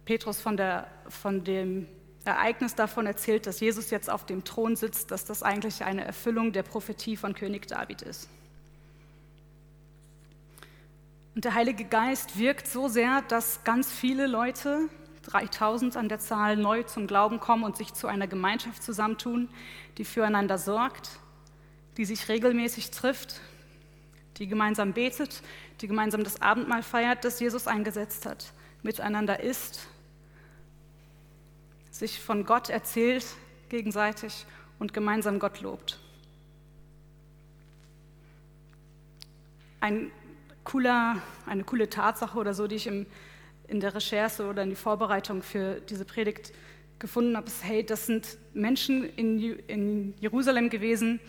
Petrus 0.05 0.39
von, 0.39 0.57
der, 0.57 0.87
von 1.07 1.43
dem 1.43 1.87
Ereignis 2.23 2.75
davon 2.75 3.07
erzählt, 3.07 3.47
dass 3.47 3.59
Jesus 3.59 3.89
jetzt 3.89 4.09
auf 4.09 4.25
dem 4.25 4.43
Thron 4.43 4.75
sitzt, 4.75 5.09
dass 5.11 5.25
das 5.25 5.41
eigentlich 5.41 5.83
eine 5.83 6.05
Erfüllung 6.05 6.51
der 6.51 6.63
Prophetie 6.63 7.17
von 7.17 7.33
König 7.33 7.67
David 7.67 8.03
ist. 8.03 8.29
Und 11.33 11.45
der 11.45 11.55
Heilige 11.55 11.85
Geist 11.85 12.37
wirkt 12.37 12.67
so 12.67 12.87
sehr, 12.87 13.21
dass 13.23 13.63
ganz 13.63 13.91
viele 13.91 14.27
Leute, 14.27 14.89
3000 15.23 15.97
an 15.97 16.09
der 16.09 16.19
Zahl, 16.19 16.57
neu 16.57 16.83
zum 16.83 17.07
Glauben 17.07 17.39
kommen 17.39 17.63
und 17.63 17.77
sich 17.77 17.93
zu 17.93 18.07
einer 18.07 18.27
Gemeinschaft 18.27 18.83
zusammentun, 18.83 19.49
die 19.97 20.05
füreinander 20.05 20.57
sorgt, 20.57 21.09
die 21.97 22.05
sich 22.05 22.27
regelmäßig 22.27 22.91
trifft, 22.91 23.39
die 24.37 24.47
gemeinsam 24.47 24.93
betet, 24.93 25.41
die 25.79 25.87
gemeinsam 25.87 26.23
das 26.23 26.41
Abendmahl 26.41 26.83
feiert, 26.83 27.23
das 27.23 27.39
Jesus 27.39 27.65
eingesetzt 27.65 28.25
hat, 28.25 28.53
miteinander 28.83 29.39
isst 29.39 29.87
sich 32.01 32.19
von 32.19 32.45
Gott 32.45 32.69
erzählt 32.69 33.25
gegenseitig 33.69 34.47
und 34.79 34.91
gemeinsam 34.91 35.37
Gott 35.37 35.61
lobt. 35.61 35.99
Ein 39.79 40.11
cooler, 40.63 41.21
eine 41.45 41.63
coole 41.63 41.91
Tatsache 41.91 42.39
oder 42.39 42.55
so, 42.55 42.65
die 42.65 42.75
ich 42.75 42.87
im, 42.87 43.05
in 43.67 43.79
der 43.79 43.93
Recherche 43.93 44.47
oder 44.47 44.63
in 44.63 44.71
die 44.71 44.75
Vorbereitung 44.75 45.43
für 45.43 45.79
diese 45.79 46.03
Predigt 46.03 46.53
gefunden 46.97 47.37
habe, 47.37 47.45
ist, 47.45 47.63
hey, 47.63 47.85
das 47.85 48.07
sind 48.07 48.39
Menschen 48.53 49.03
in, 49.15 49.59
in 49.67 50.13
Jerusalem 50.19 50.71
gewesen, 50.71 51.19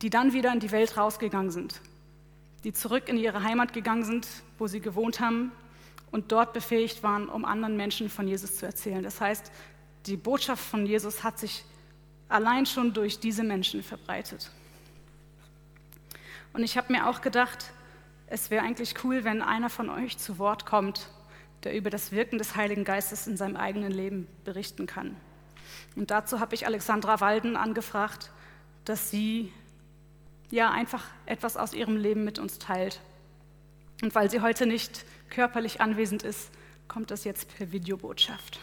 die 0.00 0.08
dann 0.08 0.32
wieder 0.32 0.50
in 0.50 0.60
die 0.60 0.72
Welt 0.72 0.96
rausgegangen 0.96 1.50
sind, 1.50 1.82
die 2.64 2.72
zurück 2.72 3.10
in 3.10 3.18
ihre 3.18 3.42
Heimat 3.42 3.74
gegangen 3.74 4.04
sind, 4.04 4.26
wo 4.58 4.66
sie 4.66 4.80
gewohnt 4.80 5.20
haben 5.20 5.52
und 6.10 6.32
dort 6.32 6.54
befähigt 6.54 7.02
waren, 7.02 7.28
um 7.28 7.44
anderen 7.44 7.76
Menschen 7.76 8.08
von 8.08 8.26
Jesus 8.26 8.56
zu 8.56 8.64
erzählen. 8.64 9.02
Das 9.02 9.20
heißt, 9.20 9.52
die 10.06 10.16
Botschaft 10.16 10.64
von 10.64 10.86
Jesus 10.86 11.22
hat 11.24 11.38
sich 11.38 11.64
allein 12.28 12.66
schon 12.66 12.92
durch 12.92 13.20
diese 13.20 13.42
Menschen 13.42 13.82
verbreitet. 13.82 14.50
Und 16.52 16.62
ich 16.62 16.76
habe 16.76 16.92
mir 16.92 17.08
auch 17.08 17.20
gedacht, 17.20 17.72
es 18.26 18.50
wäre 18.50 18.64
eigentlich 18.64 19.04
cool, 19.04 19.24
wenn 19.24 19.42
einer 19.42 19.70
von 19.70 19.90
euch 19.90 20.18
zu 20.18 20.38
Wort 20.38 20.66
kommt, 20.66 21.08
der 21.64 21.76
über 21.76 21.90
das 21.90 22.12
Wirken 22.12 22.38
des 22.38 22.56
Heiligen 22.56 22.84
Geistes 22.84 23.26
in 23.26 23.36
seinem 23.36 23.56
eigenen 23.56 23.92
Leben 23.92 24.26
berichten 24.44 24.86
kann. 24.86 25.16
Und 25.96 26.10
dazu 26.10 26.40
habe 26.40 26.54
ich 26.54 26.66
Alexandra 26.66 27.20
Walden 27.20 27.56
angefragt, 27.56 28.30
dass 28.84 29.10
sie 29.10 29.52
ja 30.50 30.70
einfach 30.70 31.04
etwas 31.26 31.56
aus 31.56 31.74
ihrem 31.74 31.96
Leben 31.96 32.24
mit 32.24 32.38
uns 32.38 32.58
teilt. 32.58 33.00
Und 34.02 34.14
weil 34.14 34.30
sie 34.30 34.40
heute 34.40 34.66
nicht 34.66 35.04
körperlich 35.28 35.80
anwesend 35.80 36.22
ist, 36.22 36.50
kommt 36.88 37.10
das 37.10 37.24
jetzt 37.24 37.54
per 37.56 37.70
Videobotschaft. 37.72 38.58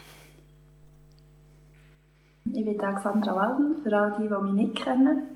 Ich 2.54 2.64
bin 2.64 2.80
Alexandra 2.80 3.34
Walden, 3.34 3.82
für 3.82 3.96
all 3.96 4.14
die, 4.18 4.28
die 4.28 4.42
mich 4.42 4.52
nicht 4.52 4.76
kennen. 4.76 5.28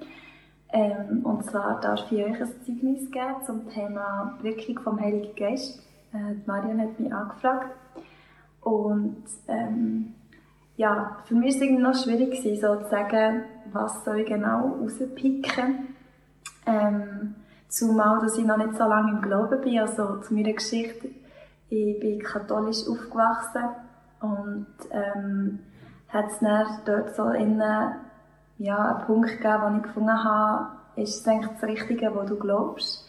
Ähm, 0.73 1.21
und 1.25 1.45
zwar 1.45 1.81
darf 1.81 2.11
ich 2.11 2.25
euch 2.25 2.41
ein 2.41 2.49
Zeugnis 2.65 3.11
geben 3.11 3.35
zum 3.45 3.69
Thema 3.69 4.39
Wirkung 4.41 4.79
vom 4.83 5.01
Heiligen 5.01 5.35
Geist. 5.37 5.83
Äh, 6.15 6.35
Marianne 6.47 6.85
hat 6.85 7.01
mich 7.01 7.13
angefragt. 7.13 7.77
Und 8.63 9.25
ähm, 9.49 10.15
ja, 10.77 11.19
für 11.27 11.35
mich 11.35 11.61
war 11.61 11.69
es 11.69 11.79
noch 11.79 12.03
schwierig, 12.03 12.41
so 12.61 12.77
zu 12.77 12.89
sagen, 12.89 13.43
was 13.73 14.05
soll 14.05 14.21
ich 14.21 14.29
genau 14.29 14.79
rauspicken. 14.81 15.95
Ähm, 16.67 17.35
zumal, 17.69 18.21
dass 18.21 18.39
ich 18.39 18.47
noch 18.47 18.57
nicht 18.57 18.77
so 18.77 18.85
lange 18.85 19.13
im 19.13 19.21
Glauben 19.21 19.61
bin. 19.61 19.79
Also 19.79 20.19
zu 20.21 20.33
meiner 20.33 20.53
Geschichte, 20.53 21.09
ich 21.69 22.01
bin 22.01 22.23
katholisch 22.23 22.87
aufgewachsen 22.89 23.65
und 24.21 24.67
ähm, 24.91 25.59
hat 26.13 26.27
es 26.27 26.39
dann 26.41 26.67
dort 26.85 27.15
so 27.15 27.31
innen, 27.31 27.95
ja, 28.59 28.97
einen 28.97 29.07
Punkt 29.07 29.31
gegeben, 29.31 29.63
wo 29.63 29.77
ich 29.77 29.83
gefunden 29.83 30.25
habe, 30.25 30.69
ist 30.97 31.21
es 31.21 31.29
eigentlich 31.29 31.53
das 31.53 31.63
Richtige, 31.65 32.15
was 32.15 32.29
du 32.29 32.37
glaubst. 32.37 33.09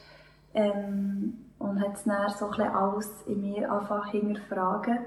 Ähm, 0.53 1.37
und 1.59 1.81
hat 1.81 1.95
es 1.95 2.03
dann 2.03 2.29
so 2.29 2.49
ein 2.49 2.75
alles 2.75 3.09
in 3.25 3.41
mir 3.41 3.71
angefangen 3.71 4.09
hinterfragen. 4.09 4.99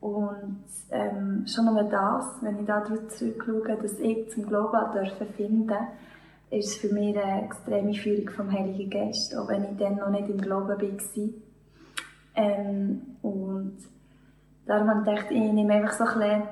Und 0.00 0.64
ähm, 0.90 1.44
schon 1.46 1.66
nur 1.66 1.84
das, 1.84 2.38
wenn 2.40 2.58
ich 2.58 2.66
da 2.66 2.82
zurückschaue, 2.84 3.76
dass 3.80 3.98
ich 3.98 4.30
zum 4.30 4.46
Glauben 4.46 4.92
dürfen 4.92 5.28
finden 5.34 5.76
ist 6.52 6.78
für 6.78 6.92
mich 6.92 7.18
eine 7.18 7.44
extreme 7.44 7.94
Führung 7.94 8.28
vom 8.28 8.52
Heiligen 8.52 8.90
Geist, 8.90 9.34
auch 9.36 9.48
wenn 9.48 9.64
ich 9.64 9.76
dann 9.78 9.96
noch 9.96 10.10
nicht 10.10 10.28
im 10.28 10.38
Glauben 10.38 10.68
war. 10.68 11.28
Ähm, 12.34 13.02
und 13.22 13.78
darum 14.66 14.90
habe 14.90 15.00
ich 15.00 15.06
gedacht, 15.06 15.30
ich 15.30 15.52
nehme 15.52 15.72
einfach 15.74 15.92
so 15.92 16.04
ein 16.04 16.18
bisschen 16.18 16.42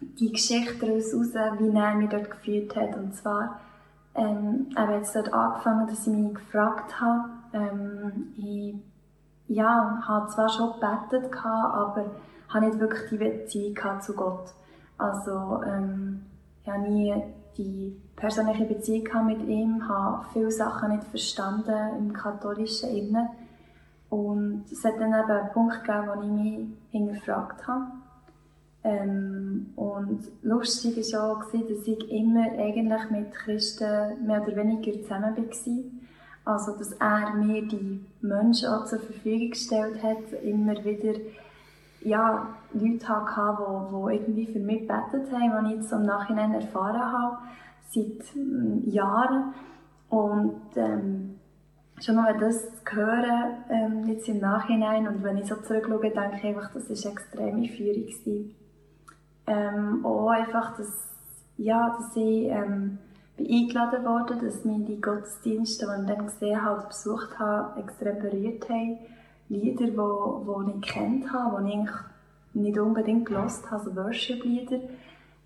die 0.00 0.32
Geschichte 0.32 0.86
daraus 0.86 1.14
raus, 1.14 1.34
wie 1.58 1.76
er 1.76 1.94
mich 1.94 2.08
dort 2.10 2.30
geführt 2.30 2.76
hat. 2.76 2.96
Und 2.96 3.14
zwar, 3.14 3.60
ähm, 4.14 4.66
er 4.74 4.88
hat 4.88 5.14
dort 5.14 5.32
angefangen, 5.32 5.86
dass 5.86 6.06
ich 6.06 6.12
mich 6.12 6.34
gefragt 6.34 7.00
habe. 7.00 7.28
Ähm, 7.52 8.32
ich 8.36 8.74
ja, 9.48 10.02
habe 10.06 10.28
zwar 10.28 10.48
schon 10.48 10.72
gebetet, 10.74 11.34
aber 11.44 12.04
habe 12.48 12.66
nicht 12.66 12.78
wirklich 12.78 13.08
die 13.10 13.16
Beziehung 13.16 14.00
zu 14.00 14.14
Gott. 14.14 14.52
Also, 14.98 15.62
ähm, 15.64 16.22
ich 16.62 16.70
habe 16.70 16.82
nie 16.82 17.14
die 17.56 17.96
persönliche 18.16 18.64
Beziehung 18.64 19.26
mit 19.26 19.42
ihm, 19.48 19.88
habe 19.88 20.26
viele 20.32 20.50
Sachen 20.50 20.90
nicht 20.90 21.04
verstanden 21.04 21.96
im 21.98 22.12
katholischen 22.12 22.90
Innen. 22.90 23.28
Und 24.10 24.64
es 24.70 24.84
hat 24.84 24.98
dann 24.98 25.12
eben 25.12 25.30
einen 25.30 25.52
Punkt 25.52 25.84
gegeben, 25.84 26.08
wo 26.08 26.22
ich 26.22 26.28
mich 26.28 26.68
hinterfragt 26.90 27.66
habe. 27.66 27.86
Ähm, 28.84 29.72
und 29.76 30.20
lustig 30.42 30.96
war 31.12 31.32
auch, 31.32 31.44
dass 31.50 31.86
ich 31.86 32.10
immer 32.10 32.52
eigentlich 32.58 33.10
mit 33.10 33.32
Christen 33.32 34.26
mehr 34.26 34.42
oder 34.42 34.56
weniger 34.56 35.02
zusammen 35.02 35.36
war. 35.36 36.54
Also, 36.54 36.78
dass 36.78 36.92
er 36.92 37.34
mir 37.34 37.66
die 37.66 38.00
Menschen 38.22 38.68
auch 38.68 38.86
zur 38.86 39.00
Verfügung 39.00 39.50
gestellt 39.50 40.02
hat, 40.02 40.32
immer 40.42 40.82
wieder 40.84 41.14
ja, 42.00 42.54
Leute 42.72 43.08
hatte, 43.08 43.90
die, 43.90 44.08
die 44.08 44.16
irgendwie 44.16 44.46
für 44.46 44.60
mich 44.60 44.80
gebetet 44.80 45.32
haben, 45.32 45.64
die 45.66 45.74
ich 45.74 45.80
jetzt 45.80 45.92
im 45.92 46.06
Nachhinein 46.06 46.54
erfahren 46.54 47.12
habe, 47.12 47.38
seit 47.90 48.34
mm, 48.34 48.88
Jahren. 48.88 49.54
Und 50.08 50.62
ähm, 50.76 51.38
schon 52.00 52.16
mal 52.16 52.38
das 52.38 52.82
zu 52.84 52.96
hören, 52.96 53.64
ähm, 53.68 54.08
jetzt 54.08 54.28
im 54.28 54.38
Nachhinein, 54.38 55.06
und 55.08 55.22
wenn 55.22 55.38
ich 55.38 55.46
so 55.46 55.56
zurückschaue, 55.56 56.10
denke 56.10 56.36
ich 56.36 56.44
einfach, 56.44 56.72
das 56.72 56.88
war 56.88 57.12
extreme 57.12 57.68
Führung. 57.68 58.54
Ähm, 59.48 60.04
auch 60.04 60.28
einfach, 60.28 60.76
dass, 60.76 61.08
ja, 61.56 61.96
dass 61.96 62.14
ich 62.16 62.48
ähm, 62.48 62.98
eingeladen 63.38 64.04
wurde, 64.04 64.36
dass 64.36 64.64
mich 64.64 64.84
die 64.84 65.00
Gottesdienste, 65.00 65.86
die 65.86 66.02
ich 66.02 66.06
dann 66.06 66.26
gesehen 66.26 66.62
habe, 66.62 66.86
besucht 66.86 67.38
habe, 67.38 67.80
extrem 67.80 68.18
berührt 68.18 68.68
haben. 68.68 68.98
Lieder, 69.48 69.86
die, 69.86 69.92
die 69.92 70.76
ich 70.76 70.82
kennt 70.82 71.32
habe, 71.32 71.64
die 71.64 71.82
ich 71.82 72.62
nicht 72.62 72.78
unbedingt 72.78 73.24
gelost 73.24 73.64
habe, 73.70 73.84
also 73.84 73.96
Worship-Lieder. 73.96 74.80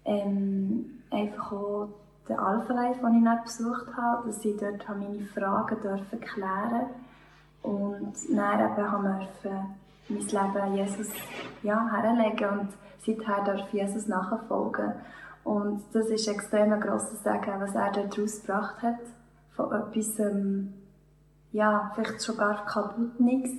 Ähm, 0.05 1.03
einfach 1.13 1.53
auch 1.53 1.89
den 2.29 2.39
Alpha 2.39 2.73
Life, 2.73 3.01
den 3.01 3.17
ich 3.19 3.23
nicht 3.23 3.45
besucht 3.45 3.97
habe, 3.97 4.27
dass 4.27 4.45
ich 4.45 4.57
dort 4.57 4.89
meine 4.89 5.25
Fragen 5.27 5.81
dürfen 5.81 6.21
klären. 6.21 6.87
Und 7.63 8.15
dann 8.31 8.61
eben 8.61 8.91
haben 8.91 9.05
wir 9.05 9.69
mein 10.09 10.19
Leben 10.19 10.75
Jesus 10.75 11.09
ja, 11.63 11.89
herlegen. 11.93 12.59
Und 12.59 12.69
seither 13.05 13.45
darf 13.45 13.73
Jesus 13.73 14.07
nachfolgen. 14.07 14.93
Und 15.45 15.83
das 15.93 16.07
ist 16.09 16.29
extrem 16.29 16.73
ein 16.73 16.81
grosses 16.81 17.23
Sagen, 17.23 17.61
was 17.61 17.75
er 17.75 17.91
dort 17.93 18.19
rausgebracht 18.19 18.83
hat, 18.83 19.01
von 19.57 19.73
etwas, 19.73 20.19
ähm, 20.19 20.73
ja, 21.53 21.93
vielleicht 21.95 22.25
schon 22.25 22.37
gar 22.37 22.65
kaputt 22.65 23.21
nichts 23.21 23.51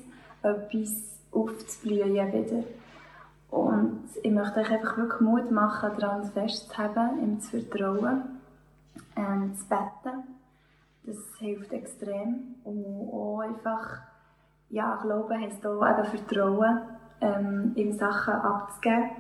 etwas 0.41 1.19
aufzublühen 1.31 2.13
wieder. 2.13 2.63
Und 3.49 4.05
ich 4.23 4.31
möchte 4.31 4.61
euch 4.61 4.71
einfach 4.71 4.97
wirklich 4.97 5.21
Mut 5.21 5.51
machen, 5.51 5.91
daran 5.99 6.23
festzuhalten, 6.31 7.19
ihm 7.21 7.39
zu 7.39 7.59
vertrauen, 7.61 8.39
ähm, 9.15 9.53
zu 9.55 9.67
beten. 9.67 10.23
Das 11.03 11.17
hilft 11.37 11.71
extrem. 11.71 12.55
Und 12.63 12.85
auch 13.11 13.41
einfach, 13.41 13.99
ja, 14.69 14.97
Glauben 15.01 15.39
heisst 15.39 15.65
auch 15.67 15.85
eben 15.85 16.05
Vertrauen, 16.05 16.81
ähm, 17.21 17.73
ihm 17.75 17.93
Sachen 17.93 18.33
abzugeben, 18.33 19.11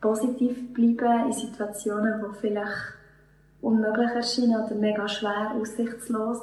positiv 0.00 0.72
bleiben 0.72 1.26
in 1.26 1.32
Situationen, 1.32 2.20
die 2.20 2.38
vielleicht 2.38 2.94
unmöglich 3.60 4.10
erscheinen 4.10 4.64
oder 4.64 4.74
mega 4.74 5.08
schwer, 5.08 5.52
aussichtslos. 5.60 6.42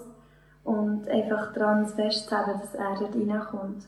Und 0.63 1.08
einfach 1.10 1.54
daran 1.54 1.88
festzuhalten, 1.88 2.60
dass 2.60 2.74
er 2.74 2.96
dort 3.00 3.15
reinkommt. 3.15 3.86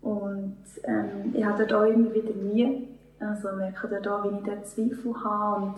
Und 0.00 0.56
ähm, 0.84 1.34
ich 1.34 1.44
habe 1.44 1.66
dort 1.66 1.72
auch 1.72 1.92
immer 1.92 2.14
wieder 2.14 2.34
Mühe. 2.34 2.82
Also 3.18 3.52
merke 3.52 3.88
dort 3.88 4.06
auch, 4.06 4.24
wie 4.24 4.36
ich 4.36 4.44
dort 4.44 4.68
Zweifel 4.68 5.24
habe 5.24 5.62
und 5.62 5.74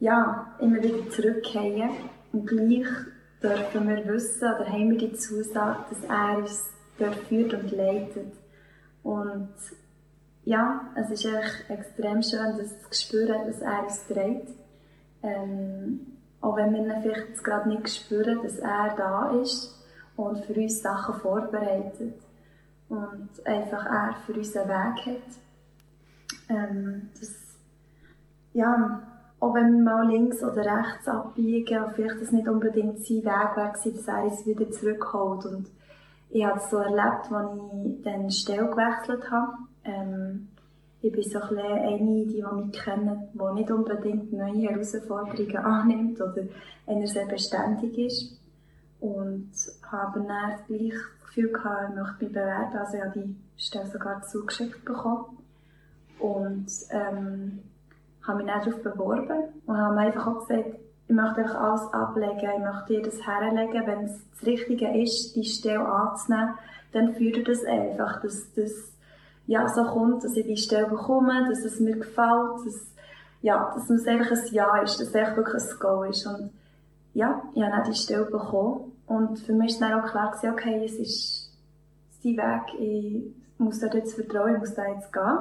ja, 0.00 0.46
immer 0.58 0.82
wieder 0.82 1.08
zurückkehren. 1.10 1.90
Und 2.32 2.46
gleich 2.46 2.86
dürfen 3.42 3.88
wir 3.88 4.06
wissen, 4.06 4.48
oder 4.48 4.66
haben 4.66 4.90
wir 4.90 4.98
die 4.98 5.12
Zusage, 5.12 5.78
dass 5.90 6.04
er 6.04 6.38
uns 6.38 6.70
dort 6.98 7.14
führt 7.14 7.54
und 7.54 7.70
leitet. 7.70 8.32
Und 9.02 9.48
ja, 10.46 10.80
es 10.94 11.10
ist 11.10 11.24
echt 11.24 11.68
extrem 11.68 12.22
schön, 12.22 12.56
das 12.56 12.80
zu 12.80 13.06
spüren, 13.06 13.46
dass 13.46 13.60
er 13.60 13.82
uns 13.82 14.06
trägt. 14.06 14.48
Ähm, 15.22 16.06
auch 16.40 16.56
wenn 16.56 16.72
wir 16.72 16.84
ihn 16.84 17.02
vielleicht 17.02 17.42
gerade 17.42 17.68
nicht 17.68 17.88
spüren, 17.88 18.42
dass 18.44 18.58
er 18.58 18.94
da 18.96 19.32
ist 19.42 19.74
und 20.14 20.44
für 20.44 20.54
uns 20.54 20.80
Sachen 20.80 21.16
vorbereitet 21.16 22.14
und 22.88 23.28
einfach 23.44 23.86
er 23.86 24.14
für 24.24 24.34
uns 24.34 24.56
einen 24.56 24.68
Weg 24.68 25.06
hat. 25.06 26.48
Ähm, 26.48 27.10
das, 27.18 27.34
ja, 28.52 29.02
auch 29.40 29.54
wenn 29.54 29.82
wir 29.82 29.82
mal 29.82 30.08
links 30.08 30.44
oder 30.44 30.64
rechts 30.64 31.08
abbiegen, 31.08 31.90
vielleicht 31.96 32.20
das 32.22 32.30
nicht 32.30 32.46
unbedingt 32.46 33.04
sein 33.04 33.24
Weg 33.24 33.56
war, 33.56 33.72
dass 33.72 34.06
er 34.06 34.22
uns 34.22 34.46
wieder 34.46 34.70
zurückholt. 34.70 35.44
Und 35.46 35.66
ich 36.30 36.44
habe 36.44 36.60
es 36.60 36.70
so 36.70 36.76
erlebt, 36.76 37.32
als 37.32 37.58
ich 37.58 38.02
dann 38.04 38.30
Stelle 38.30 38.70
gewechselt 38.70 39.28
habe. 39.28 39.52
Ähm, 39.86 40.48
ich 41.02 41.12
bin 41.12 41.22
so 41.22 41.40
ein 41.40 41.58
eine, 41.58 42.26
die, 42.26 42.42
mich 42.42 42.72
kennen, 42.72 43.28
die 43.32 43.54
nicht 43.54 43.70
unbedingt 43.70 44.32
neue 44.32 44.70
Herausforderungen 44.70 45.56
annimmt 45.56 46.20
oder 46.20 46.42
einer 46.86 47.06
sehr 47.06 47.26
beständig 47.26 47.96
ist. 47.98 48.40
Und 49.00 49.50
habe 49.90 50.20
dann 50.20 50.58
gleich 50.66 50.94
Gefühl 51.26 51.52
gehabt, 51.52 51.90
ich 51.90 51.96
möchte 51.96 52.24
mich 52.24 52.32
bewerben. 52.32 52.76
Also 52.76 52.96
ich 52.96 53.04
habe 53.04 53.20
die 53.20 53.36
Stelle 53.56 53.86
sogar 53.86 54.22
zugeschickt 54.22 54.84
bekommen. 54.84 55.38
Und 56.18 56.66
ähm, 56.90 57.60
habe 58.26 58.42
mich 58.42 58.46
dann 58.46 58.64
darauf 58.64 58.82
beworben 58.82 59.44
und 59.66 59.76
habe 59.76 59.98
einfach 59.98 60.26
auch 60.26 60.46
gesagt, 60.46 60.76
ich 61.08 61.14
möchte 61.14 61.42
einfach 61.42 61.60
alles 61.60 61.92
ablegen, 61.92 62.50
ich 62.56 62.64
möchte 62.64 62.94
dir 62.94 63.02
das 63.02 63.24
herlegen, 63.24 63.86
wenn 63.86 64.04
es 64.04 64.18
das 64.30 64.46
Richtige 64.46 65.00
ist, 65.00 65.36
die 65.36 65.44
Stelle 65.44 65.86
anzunehmen, 65.86 66.54
dann 66.92 67.14
führt 67.14 67.46
das 67.46 67.64
einfach, 67.64 68.22
dass 68.22 68.52
das 68.54 68.95
ja, 69.46 69.68
so 69.68 69.84
kommt, 69.84 70.24
dass 70.24 70.36
ich 70.36 70.46
die 70.46 70.56
Stelle 70.56 70.88
bekomme, 70.88 71.48
dass 71.48 71.64
es 71.64 71.80
mir 71.80 71.96
gefällt, 71.96 72.64
dass, 72.64 72.92
ja, 73.42 73.72
dass 73.74 73.88
es 73.88 74.06
einfach 74.06 74.32
ein 74.32 74.52
Ja 74.52 74.82
ist, 74.82 75.00
dass 75.00 75.08
es 75.08 75.14
wirklich 75.14 75.62
ein 75.62 75.78
Go 75.78 76.02
ist. 76.02 76.26
Und 76.26 76.50
ja, 77.14 77.42
ich 77.54 77.62
habe 77.62 77.72
dann 77.72 77.90
die 77.90 77.96
Stelle 77.96 78.24
bekommen 78.24 78.92
und 79.06 79.38
für 79.38 79.52
mich 79.52 79.80
war 79.80 79.90
dann 79.90 80.00
auch 80.00 80.10
klar, 80.10 80.34
okay, 80.52 80.84
es 80.84 80.94
ist 80.94 81.50
sein 82.22 82.36
Weg, 82.36 82.80
ich 82.80 83.22
muss 83.58 83.78
da 83.78 83.86
jetzt 83.86 84.14
vertrauen, 84.14 84.54
ich 84.54 84.60
muss 84.60 84.74
da 84.74 84.86
jetzt 84.86 85.12
gehen. 85.12 85.38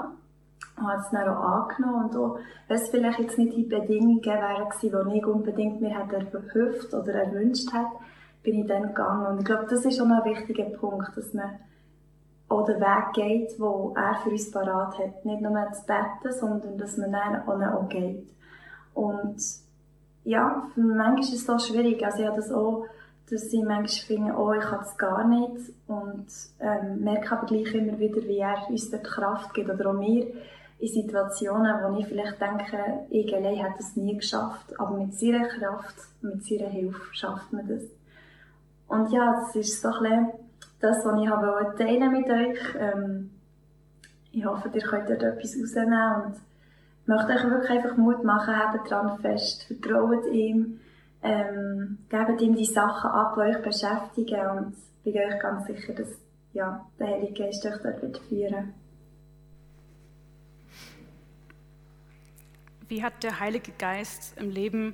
Und 0.77 0.87
habe 0.87 1.01
es 1.01 1.09
dann 1.09 1.29
auch 1.29 1.39
angenommen. 1.39 2.05
Und 2.05 2.17
auch, 2.17 2.39
wenn 2.67 2.77
es 2.77 2.89
vielleicht 2.89 3.19
jetzt 3.19 3.37
nicht 3.37 3.55
die 3.55 3.63
Bedingungen 3.63 4.23
wären 4.23 4.67
die 4.81 5.17
ich 5.17 5.25
unbedingt 5.25 5.81
mir 5.81 5.97
hätte 5.97 6.17
erhofft 6.17 6.93
oder 6.93 7.13
erwünscht 7.13 7.71
hätte, 7.73 8.03
bin 8.43 8.61
ich 8.61 8.67
dann 8.67 8.87
gegangen. 8.87 9.25
Und 9.25 9.39
ich 9.39 9.45
glaube, 9.45 9.67
das 9.69 9.85
ist 9.85 9.97
schon 9.97 10.11
ein 10.11 10.23
wichtiger 10.25 10.65
Punkt, 10.77 11.15
dass 11.15 11.33
man 11.33 11.59
auch 12.47 12.65
den 12.65 12.79
Weg 12.79 13.13
geht, 13.13 13.57
den 13.57 13.95
er 13.95 14.15
für 14.23 14.29
uns 14.29 14.51
parat 14.51 14.97
hat. 14.99 15.25
Nicht 15.25 15.41
nur 15.41 15.71
zu 15.71 15.85
beten, 15.85 16.39
sondern 16.39 16.77
dass 16.77 16.97
man 16.97 17.11
dann 17.11 17.63
auch 17.63 17.89
geht. 17.89 18.27
Und 18.93 19.37
ja, 20.23 20.67
manchmal 20.75 21.19
ist 21.19 21.33
es 21.33 21.45
so 21.45 21.57
schwierig. 21.59 22.03
Also 22.05 22.19
ich 22.19 22.27
habe 22.27 22.37
das 22.37 22.51
auch 22.51 22.85
dass 23.29 23.49
sie 23.49 23.63
manchmal 23.63 23.87
finden, 23.87 24.35
oh, 24.35 24.53
ich 24.53 24.63
kann 24.63 24.81
es 24.81 24.97
gar 24.97 25.27
nicht 25.27 25.73
und 25.87 26.27
ähm, 26.59 26.99
merke 27.03 27.31
aber 27.31 27.47
gleich 27.47 27.73
immer 27.73 27.97
wieder, 27.97 28.21
wie 28.23 28.37
er 28.37 28.69
uns 28.69 28.91
dort 28.91 29.03
Kraft 29.03 29.53
gibt 29.53 29.69
oder 29.69 29.89
auch 29.89 29.93
mir 29.93 30.27
in 30.77 30.87
Situationen, 30.87 31.75
wo 31.81 31.97
ich 31.97 32.05
vielleicht 32.05 32.39
denke, 32.39 33.05
ich 33.09 33.33
allein 33.33 33.55
hätte 33.55 33.79
es 33.79 33.95
nie 33.95 34.15
geschafft, 34.15 34.79
aber 34.79 34.97
mit 34.97 35.13
seiner 35.15 35.47
Kraft, 35.47 35.95
mit 36.21 36.43
seiner 36.43 36.69
Hilfe 36.69 37.01
schafft 37.13 37.51
man 37.51 37.67
das. 37.67 37.83
Und 38.87 39.11
ja, 39.11 39.41
das 39.41 39.55
ist 39.55 39.81
so 39.81 39.87
ein 39.87 40.03
bisschen 40.03 40.31
das, 40.79 41.05
was 41.05 41.21
ich 41.21 41.29
habe 41.29 41.75
teilen 41.77 42.11
mit 42.11 42.29
euch. 42.29 42.59
Ähm, 42.79 43.31
ich 44.31 44.45
hoffe, 44.45 44.69
ihr 44.73 44.81
könnt 44.81 45.09
dort 45.09 45.23
etwas 45.23 45.55
rausnehmen 45.55 46.23
und 46.23 46.35
möchte 47.05 47.33
euch 47.33 47.43
wirklich 47.43 47.71
einfach 47.71 47.97
Mut 47.97 48.23
machen, 48.23 48.57
habt 48.57 48.89
dran 48.89 49.17
fest, 49.19 49.63
vertraut 49.63 50.25
ihm, 50.31 50.79
ähm, 51.23 51.99
gebt 52.09 52.41
ihm 52.41 52.55
die 52.55 52.65
Sachen 52.65 53.09
ab, 53.09 53.35
die 53.35 53.41
euch 53.41 53.61
beschäftigen 53.61 54.47
und 54.49 54.75
bin 55.03 55.17
euch 55.17 55.39
ganz 55.39 55.65
sicher, 55.67 55.93
dass 55.93 56.19
ja, 56.53 56.85
der 56.99 57.07
Heilige 57.07 57.43
Geist 57.43 57.65
euch 57.65 57.81
dort 57.81 58.01
wird 58.01 58.17
führen 58.29 58.73
Wie 62.87 63.01
hat 63.01 63.23
der 63.23 63.39
Heilige 63.39 63.71
Geist 63.71 64.37
im 64.37 64.51
Leben 64.51 64.93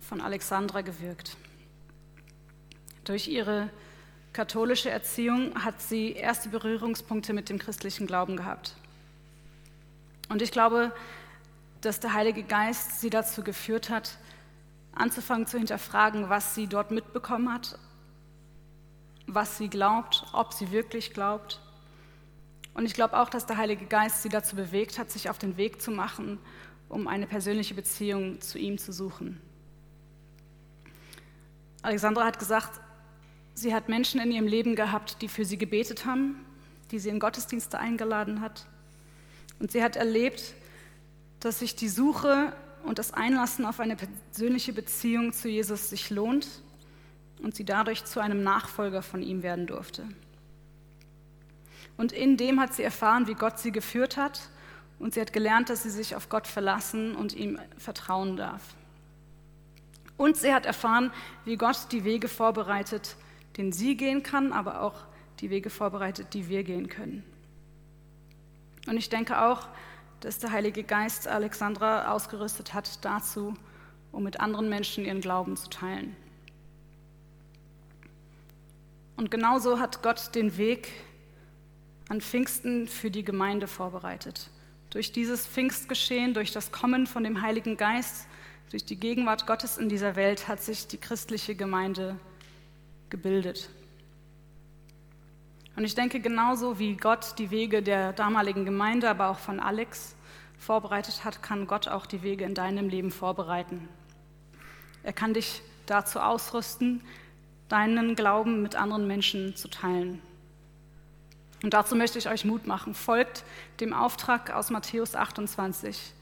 von 0.00 0.20
Alexandra 0.20 0.82
gewirkt? 0.82 1.38
Durch 3.04 3.26
ihre 3.26 3.70
katholische 4.32 4.90
Erziehung 4.90 5.64
hat 5.64 5.80
sie 5.80 6.12
erste 6.12 6.48
Berührungspunkte 6.48 7.32
mit 7.32 7.48
dem 7.48 7.58
christlichen 7.58 8.06
Glauben 8.06 8.36
gehabt. 8.36 8.76
Und 10.28 10.42
ich 10.42 10.52
glaube, 10.52 10.92
dass 11.80 12.00
der 12.00 12.12
Heilige 12.12 12.42
Geist 12.42 13.00
sie 13.00 13.10
dazu 13.10 13.42
geführt 13.42 13.90
hat, 13.90 14.18
anzufangen 14.92 15.46
zu 15.46 15.58
hinterfragen, 15.58 16.28
was 16.28 16.54
sie 16.54 16.66
dort 16.66 16.90
mitbekommen 16.90 17.52
hat, 17.52 17.78
was 19.26 19.58
sie 19.58 19.68
glaubt, 19.68 20.24
ob 20.32 20.52
sie 20.52 20.70
wirklich 20.70 21.12
glaubt. 21.12 21.60
Und 22.74 22.86
ich 22.86 22.94
glaube 22.94 23.18
auch, 23.18 23.28
dass 23.28 23.46
der 23.46 23.56
Heilige 23.56 23.86
Geist 23.86 24.22
sie 24.22 24.28
dazu 24.28 24.56
bewegt 24.56 24.98
hat, 24.98 25.10
sich 25.10 25.30
auf 25.30 25.38
den 25.38 25.56
Weg 25.56 25.82
zu 25.82 25.90
machen, 25.90 26.38
um 26.88 27.08
eine 27.08 27.26
persönliche 27.26 27.74
Beziehung 27.74 28.40
zu 28.40 28.58
ihm 28.58 28.78
zu 28.78 28.92
suchen. 28.92 29.40
Alexandra 31.82 32.24
hat 32.26 32.38
gesagt, 32.38 32.80
sie 33.60 33.74
hat 33.74 33.88
Menschen 33.88 34.20
in 34.20 34.32
ihrem 34.32 34.46
Leben 34.46 34.74
gehabt, 34.74 35.22
die 35.22 35.28
für 35.28 35.44
sie 35.44 35.58
gebetet 35.58 36.06
haben, 36.06 36.44
die 36.90 36.98
sie 36.98 37.10
in 37.10 37.20
Gottesdienste 37.20 37.78
eingeladen 37.78 38.40
hat. 38.40 38.66
Und 39.58 39.70
sie 39.70 39.82
hat 39.82 39.96
erlebt, 39.96 40.54
dass 41.40 41.60
sich 41.60 41.76
die 41.76 41.88
Suche 41.88 42.52
und 42.84 42.98
das 42.98 43.12
Einlassen 43.12 43.66
auf 43.66 43.78
eine 43.80 43.96
persönliche 43.96 44.72
Beziehung 44.72 45.32
zu 45.32 45.48
Jesus 45.48 45.90
sich 45.90 46.10
lohnt 46.10 46.48
und 47.42 47.54
sie 47.54 47.64
dadurch 47.64 48.04
zu 48.04 48.20
einem 48.20 48.42
Nachfolger 48.42 49.02
von 49.02 49.22
ihm 49.22 49.42
werden 49.42 49.66
durfte. 49.66 50.08
Und 51.96 52.12
in 52.12 52.36
dem 52.36 52.60
hat 52.60 52.72
sie 52.74 52.82
erfahren, 52.82 53.26
wie 53.26 53.34
Gott 53.34 53.58
sie 53.58 53.72
geführt 53.72 54.16
hat 54.16 54.48
und 54.98 55.14
sie 55.14 55.20
hat 55.20 55.32
gelernt, 55.32 55.68
dass 55.68 55.82
sie 55.82 55.90
sich 55.90 56.16
auf 56.16 56.28
Gott 56.30 56.46
verlassen 56.46 57.14
und 57.14 57.34
ihm 57.34 57.58
vertrauen 57.76 58.36
darf. 58.36 58.62
Und 60.16 60.36
sie 60.36 60.52
hat 60.52 60.66
erfahren, 60.66 61.12
wie 61.44 61.56
Gott 61.56 61.86
die 61.92 62.04
Wege 62.04 62.28
vorbereitet, 62.28 63.16
den 63.56 63.72
sie 63.72 63.96
gehen 63.96 64.22
kann, 64.22 64.52
aber 64.52 64.82
auch 64.82 65.04
die 65.40 65.50
Wege 65.50 65.70
vorbereitet, 65.70 66.34
die 66.34 66.48
wir 66.48 66.62
gehen 66.64 66.88
können. 66.88 67.24
Und 68.86 68.96
ich 68.96 69.08
denke 69.08 69.42
auch, 69.42 69.68
dass 70.20 70.38
der 70.38 70.52
Heilige 70.52 70.82
Geist 70.82 71.28
Alexandra 71.28 72.12
ausgerüstet 72.12 72.74
hat 72.74 73.04
dazu, 73.04 73.54
um 74.12 74.22
mit 74.22 74.40
anderen 74.40 74.68
Menschen 74.68 75.04
ihren 75.04 75.20
Glauben 75.20 75.56
zu 75.56 75.70
teilen. 75.70 76.14
Und 79.16 79.30
genauso 79.30 79.78
hat 79.78 80.02
Gott 80.02 80.34
den 80.34 80.56
Weg 80.56 80.88
an 82.08 82.20
Pfingsten 82.20 82.88
für 82.88 83.10
die 83.10 83.24
Gemeinde 83.24 83.66
vorbereitet. 83.66 84.50
Durch 84.90 85.12
dieses 85.12 85.46
Pfingstgeschehen, 85.46 86.34
durch 86.34 86.52
das 86.52 86.72
Kommen 86.72 87.06
von 87.06 87.22
dem 87.22 87.42
Heiligen 87.42 87.76
Geist, 87.76 88.26
durch 88.70 88.84
die 88.84 88.96
Gegenwart 88.96 89.46
Gottes 89.46 89.78
in 89.78 89.88
dieser 89.88 90.16
Welt 90.16 90.48
hat 90.48 90.62
sich 90.62 90.86
die 90.86 90.96
christliche 90.96 91.54
Gemeinde 91.54 92.18
gebildet. 93.10 93.68
Und 95.76 95.84
ich 95.84 95.94
denke, 95.94 96.20
genauso 96.20 96.78
wie 96.78 96.96
Gott 96.96 97.38
die 97.38 97.50
Wege 97.50 97.82
der 97.82 98.12
damaligen 98.12 98.64
Gemeinde, 98.64 99.08
aber 99.08 99.28
auch 99.28 99.38
von 99.38 99.60
Alex 99.60 100.14
vorbereitet 100.58 101.24
hat, 101.24 101.42
kann 101.42 101.66
Gott 101.66 101.88
auch 101.88 102.06
die 102.06 102.22
Wege 102.22 102.44
in 102.44 102.54
deinem 102.54 102.88
Leben 102.88 103.10
vorbereiten. 103.10 103.88
Er 105.02 105.12
kann 105.12 105.32
dich 105.32 105.62
dazu 105.86 106.20
ausrüsten, 106.20 107.02
deinen 107.68 108.14
Glauben 108.14 108.62
mit 108.62 108.76
anderen 108.76 109.06
Menschen 109.06 109.56
zu 109.56 109.68
teilen. 109.68 110.20
Und 111.62 111.74
dazu 111.74 111.94
möchte 111.94 112.18
ich 112.18 112.28
euch 112.28 112.44
Mut 112.44 112.66
machen. 112.66 112.94
Folgt 112.94 113.44
dem 113.80 113.92
Auftrag 113.92 114.50
aus 114.50 114.70
Matthäus 114.70 115.14
28. 115.14 116.12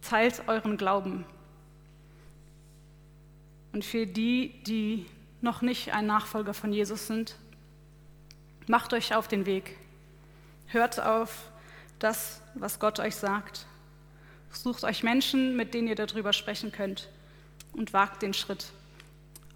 Teilt 0.00 0.48
euren 0.48 0.76
Glauben. 0.76 1.24
Und 3.72 3.84
für 3.84 4.06
die, 4.06 4.62
die 4.64 5.06
noch 5.42 5.62
nicht 5.62 5.92
ein 5.92 6.06
Nachfolger 6.06 6.54
von 6.54 6.72
Jesus 6.72 7.06
sind, 7.06 7.36
macht 8.66 8.92
euch 8.92 9.14
auf 9.14 9.28
den 9.28 9.46
Weg. 9.46 9.76
Hört 10.66 11.00
auf 11.00 11.50
das, 11.98 12.40
was 12.54 12.78
Gott 12.78 13.00
euch 13.00 13.16
sagt. 13.16 13.66
Sucht 14.50 14.84
euch 14.84 15.02
Menschen, 15.02 15.56
mit 15.56 15.74
denen 15.74 15.88
ihr 15.88 15.94
darüber 15.94 16.32
sprechen 16.32 16.72
könnt 16.72 17.08
und 17.72 17.92
wagt 17.92 18.22
den 18.22 18.34
Schritt 18.34 18.66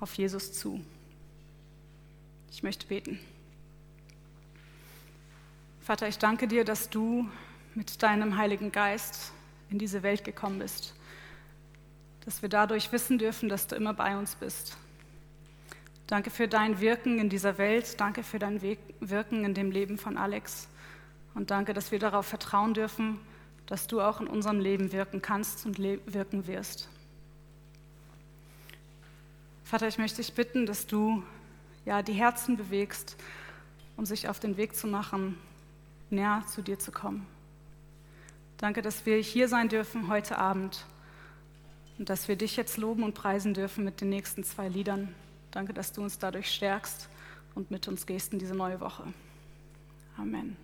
auf 0.01 0.15
Jesus 0.15 0.53
zu. 0.53 0.85
Ich 2.51 2.63
möchte 2.63 2.87
beten. 2.87 3.19
Vater, 5.81 6.09
ich 6.09 6.19
danke 6.19 6.49
dir, 6.49 6.65
dass 6.65 6.91
du 6.91 7.29
mit 7.75 8.03
deinem 8.03 8.37
Heiligen 8.37 8.73
Geist 8.73 9.33
in 9.71 9.79
diese 9.79 10.03
Welt 10.03 10.25
gekommen 10.25 10.59
bist, 10.59 10.95
dass 12.25 12.43
wir 12.43 12.49
dadurch 12.49 12.91
wissen 12.93 13.19
dürfen, 13.19 13.49
dass 13.49 13.67
du 13.67 13.77
immer 13.77 13.95
bei 13.95 14.17
uns 14.17 14.35
bist. 14.35 14.77
Danke 16.07 16.31
für 16.31 16.47
dein 16.47 16.81
Wirken 16.81 17.19
in 17.19 17.29
dieser 17.29 17.59
Welt, 17.59 18.01
danke 18.01 18.23
für 18.23 18.39
dein 18.39 18.63
Wirken 18.63 19.45
in 19.45 19.55
dem 19.55 19.73
Leben 19.73 19.99
von 19.99 20.17
Alex 20.17 20.69
und 21.35 21.51
danke, 21.51 21.75
dass 21.75 21.91
wir 21.91 21.99
darauf 21.99 22.27
vertrauen 22.27 22.75
dürfen, 22.75 23.19
dass 23.67 23.89
du 23.89 24.01
auch 24.01 24.21
in 24.21 24.29
unserem 24.29 24.61
Leben 24.61 24.93
wirken 24.93 25.21
kannst 25.21 25.67
und 25.67 25.79
wirken 25.79 26.47
wirst. 26.47 26.89
Vater, 29.65 29.89
ich 29.89 29.99
möchte 29.99 30.19
dich 30.19 30.33
bitten, 30.33 30.65
dass 30.65 30.87
du 30.87 31.25
ja, 31.85 32.03
die 32.03 32.13
Herzen 32.13 32.57
bewegst, 32.57 33.17
um 33.97 34.07
sich 34.07 34.29
auf 34.29 34.39
den 34.39 34.57
Weg 34.57 34.77
zu 34.77 34.87
machen, 34.87 35.37
näher 36.09 36.45
zu 36.47 36.63
dir 36.63 36.79
zu 36.79 36.93
kommen. 36.93 37.27
Danke, 38.59 38.81
dass 38.81 39.05
wir 39.07 39.17
hier 39.17 39.49
sein 39.49 39.69
dürfen 39.69 40.07
heute 40.07 40.39
Abend 40.39 40.87
und 41.99 42.09
dass 42.09 42.29
wir 42.29 42.37
dich 42.37 42.57
jetzt 42.57 42.77
loben 42.77 43.03
und 43.03 43.15
preisen 43.15 43.55
dürfen 43.55 43.85
mit 43.85 44.01
den 44.01 44.09
nächsten 44.09 44.45
zwei 44.45 44.69
Liedern. 44.69 45.13
Danke, 45.57 45.73
dass 45.73 45.91
du 45.91 46.03
uns 46.03 46.19
dadurch 46.19 46.53
stärkst 46.53 47.09
und 47.55 47.71
mit 47.71 47.89
uns 47.89 48.05
gehst 48.05 48.35
in 48.35 48.39
diese 48.39 48.55
neue 48.55 48.79
Woche. 48.79 49.05
Amen. 50.19 50.55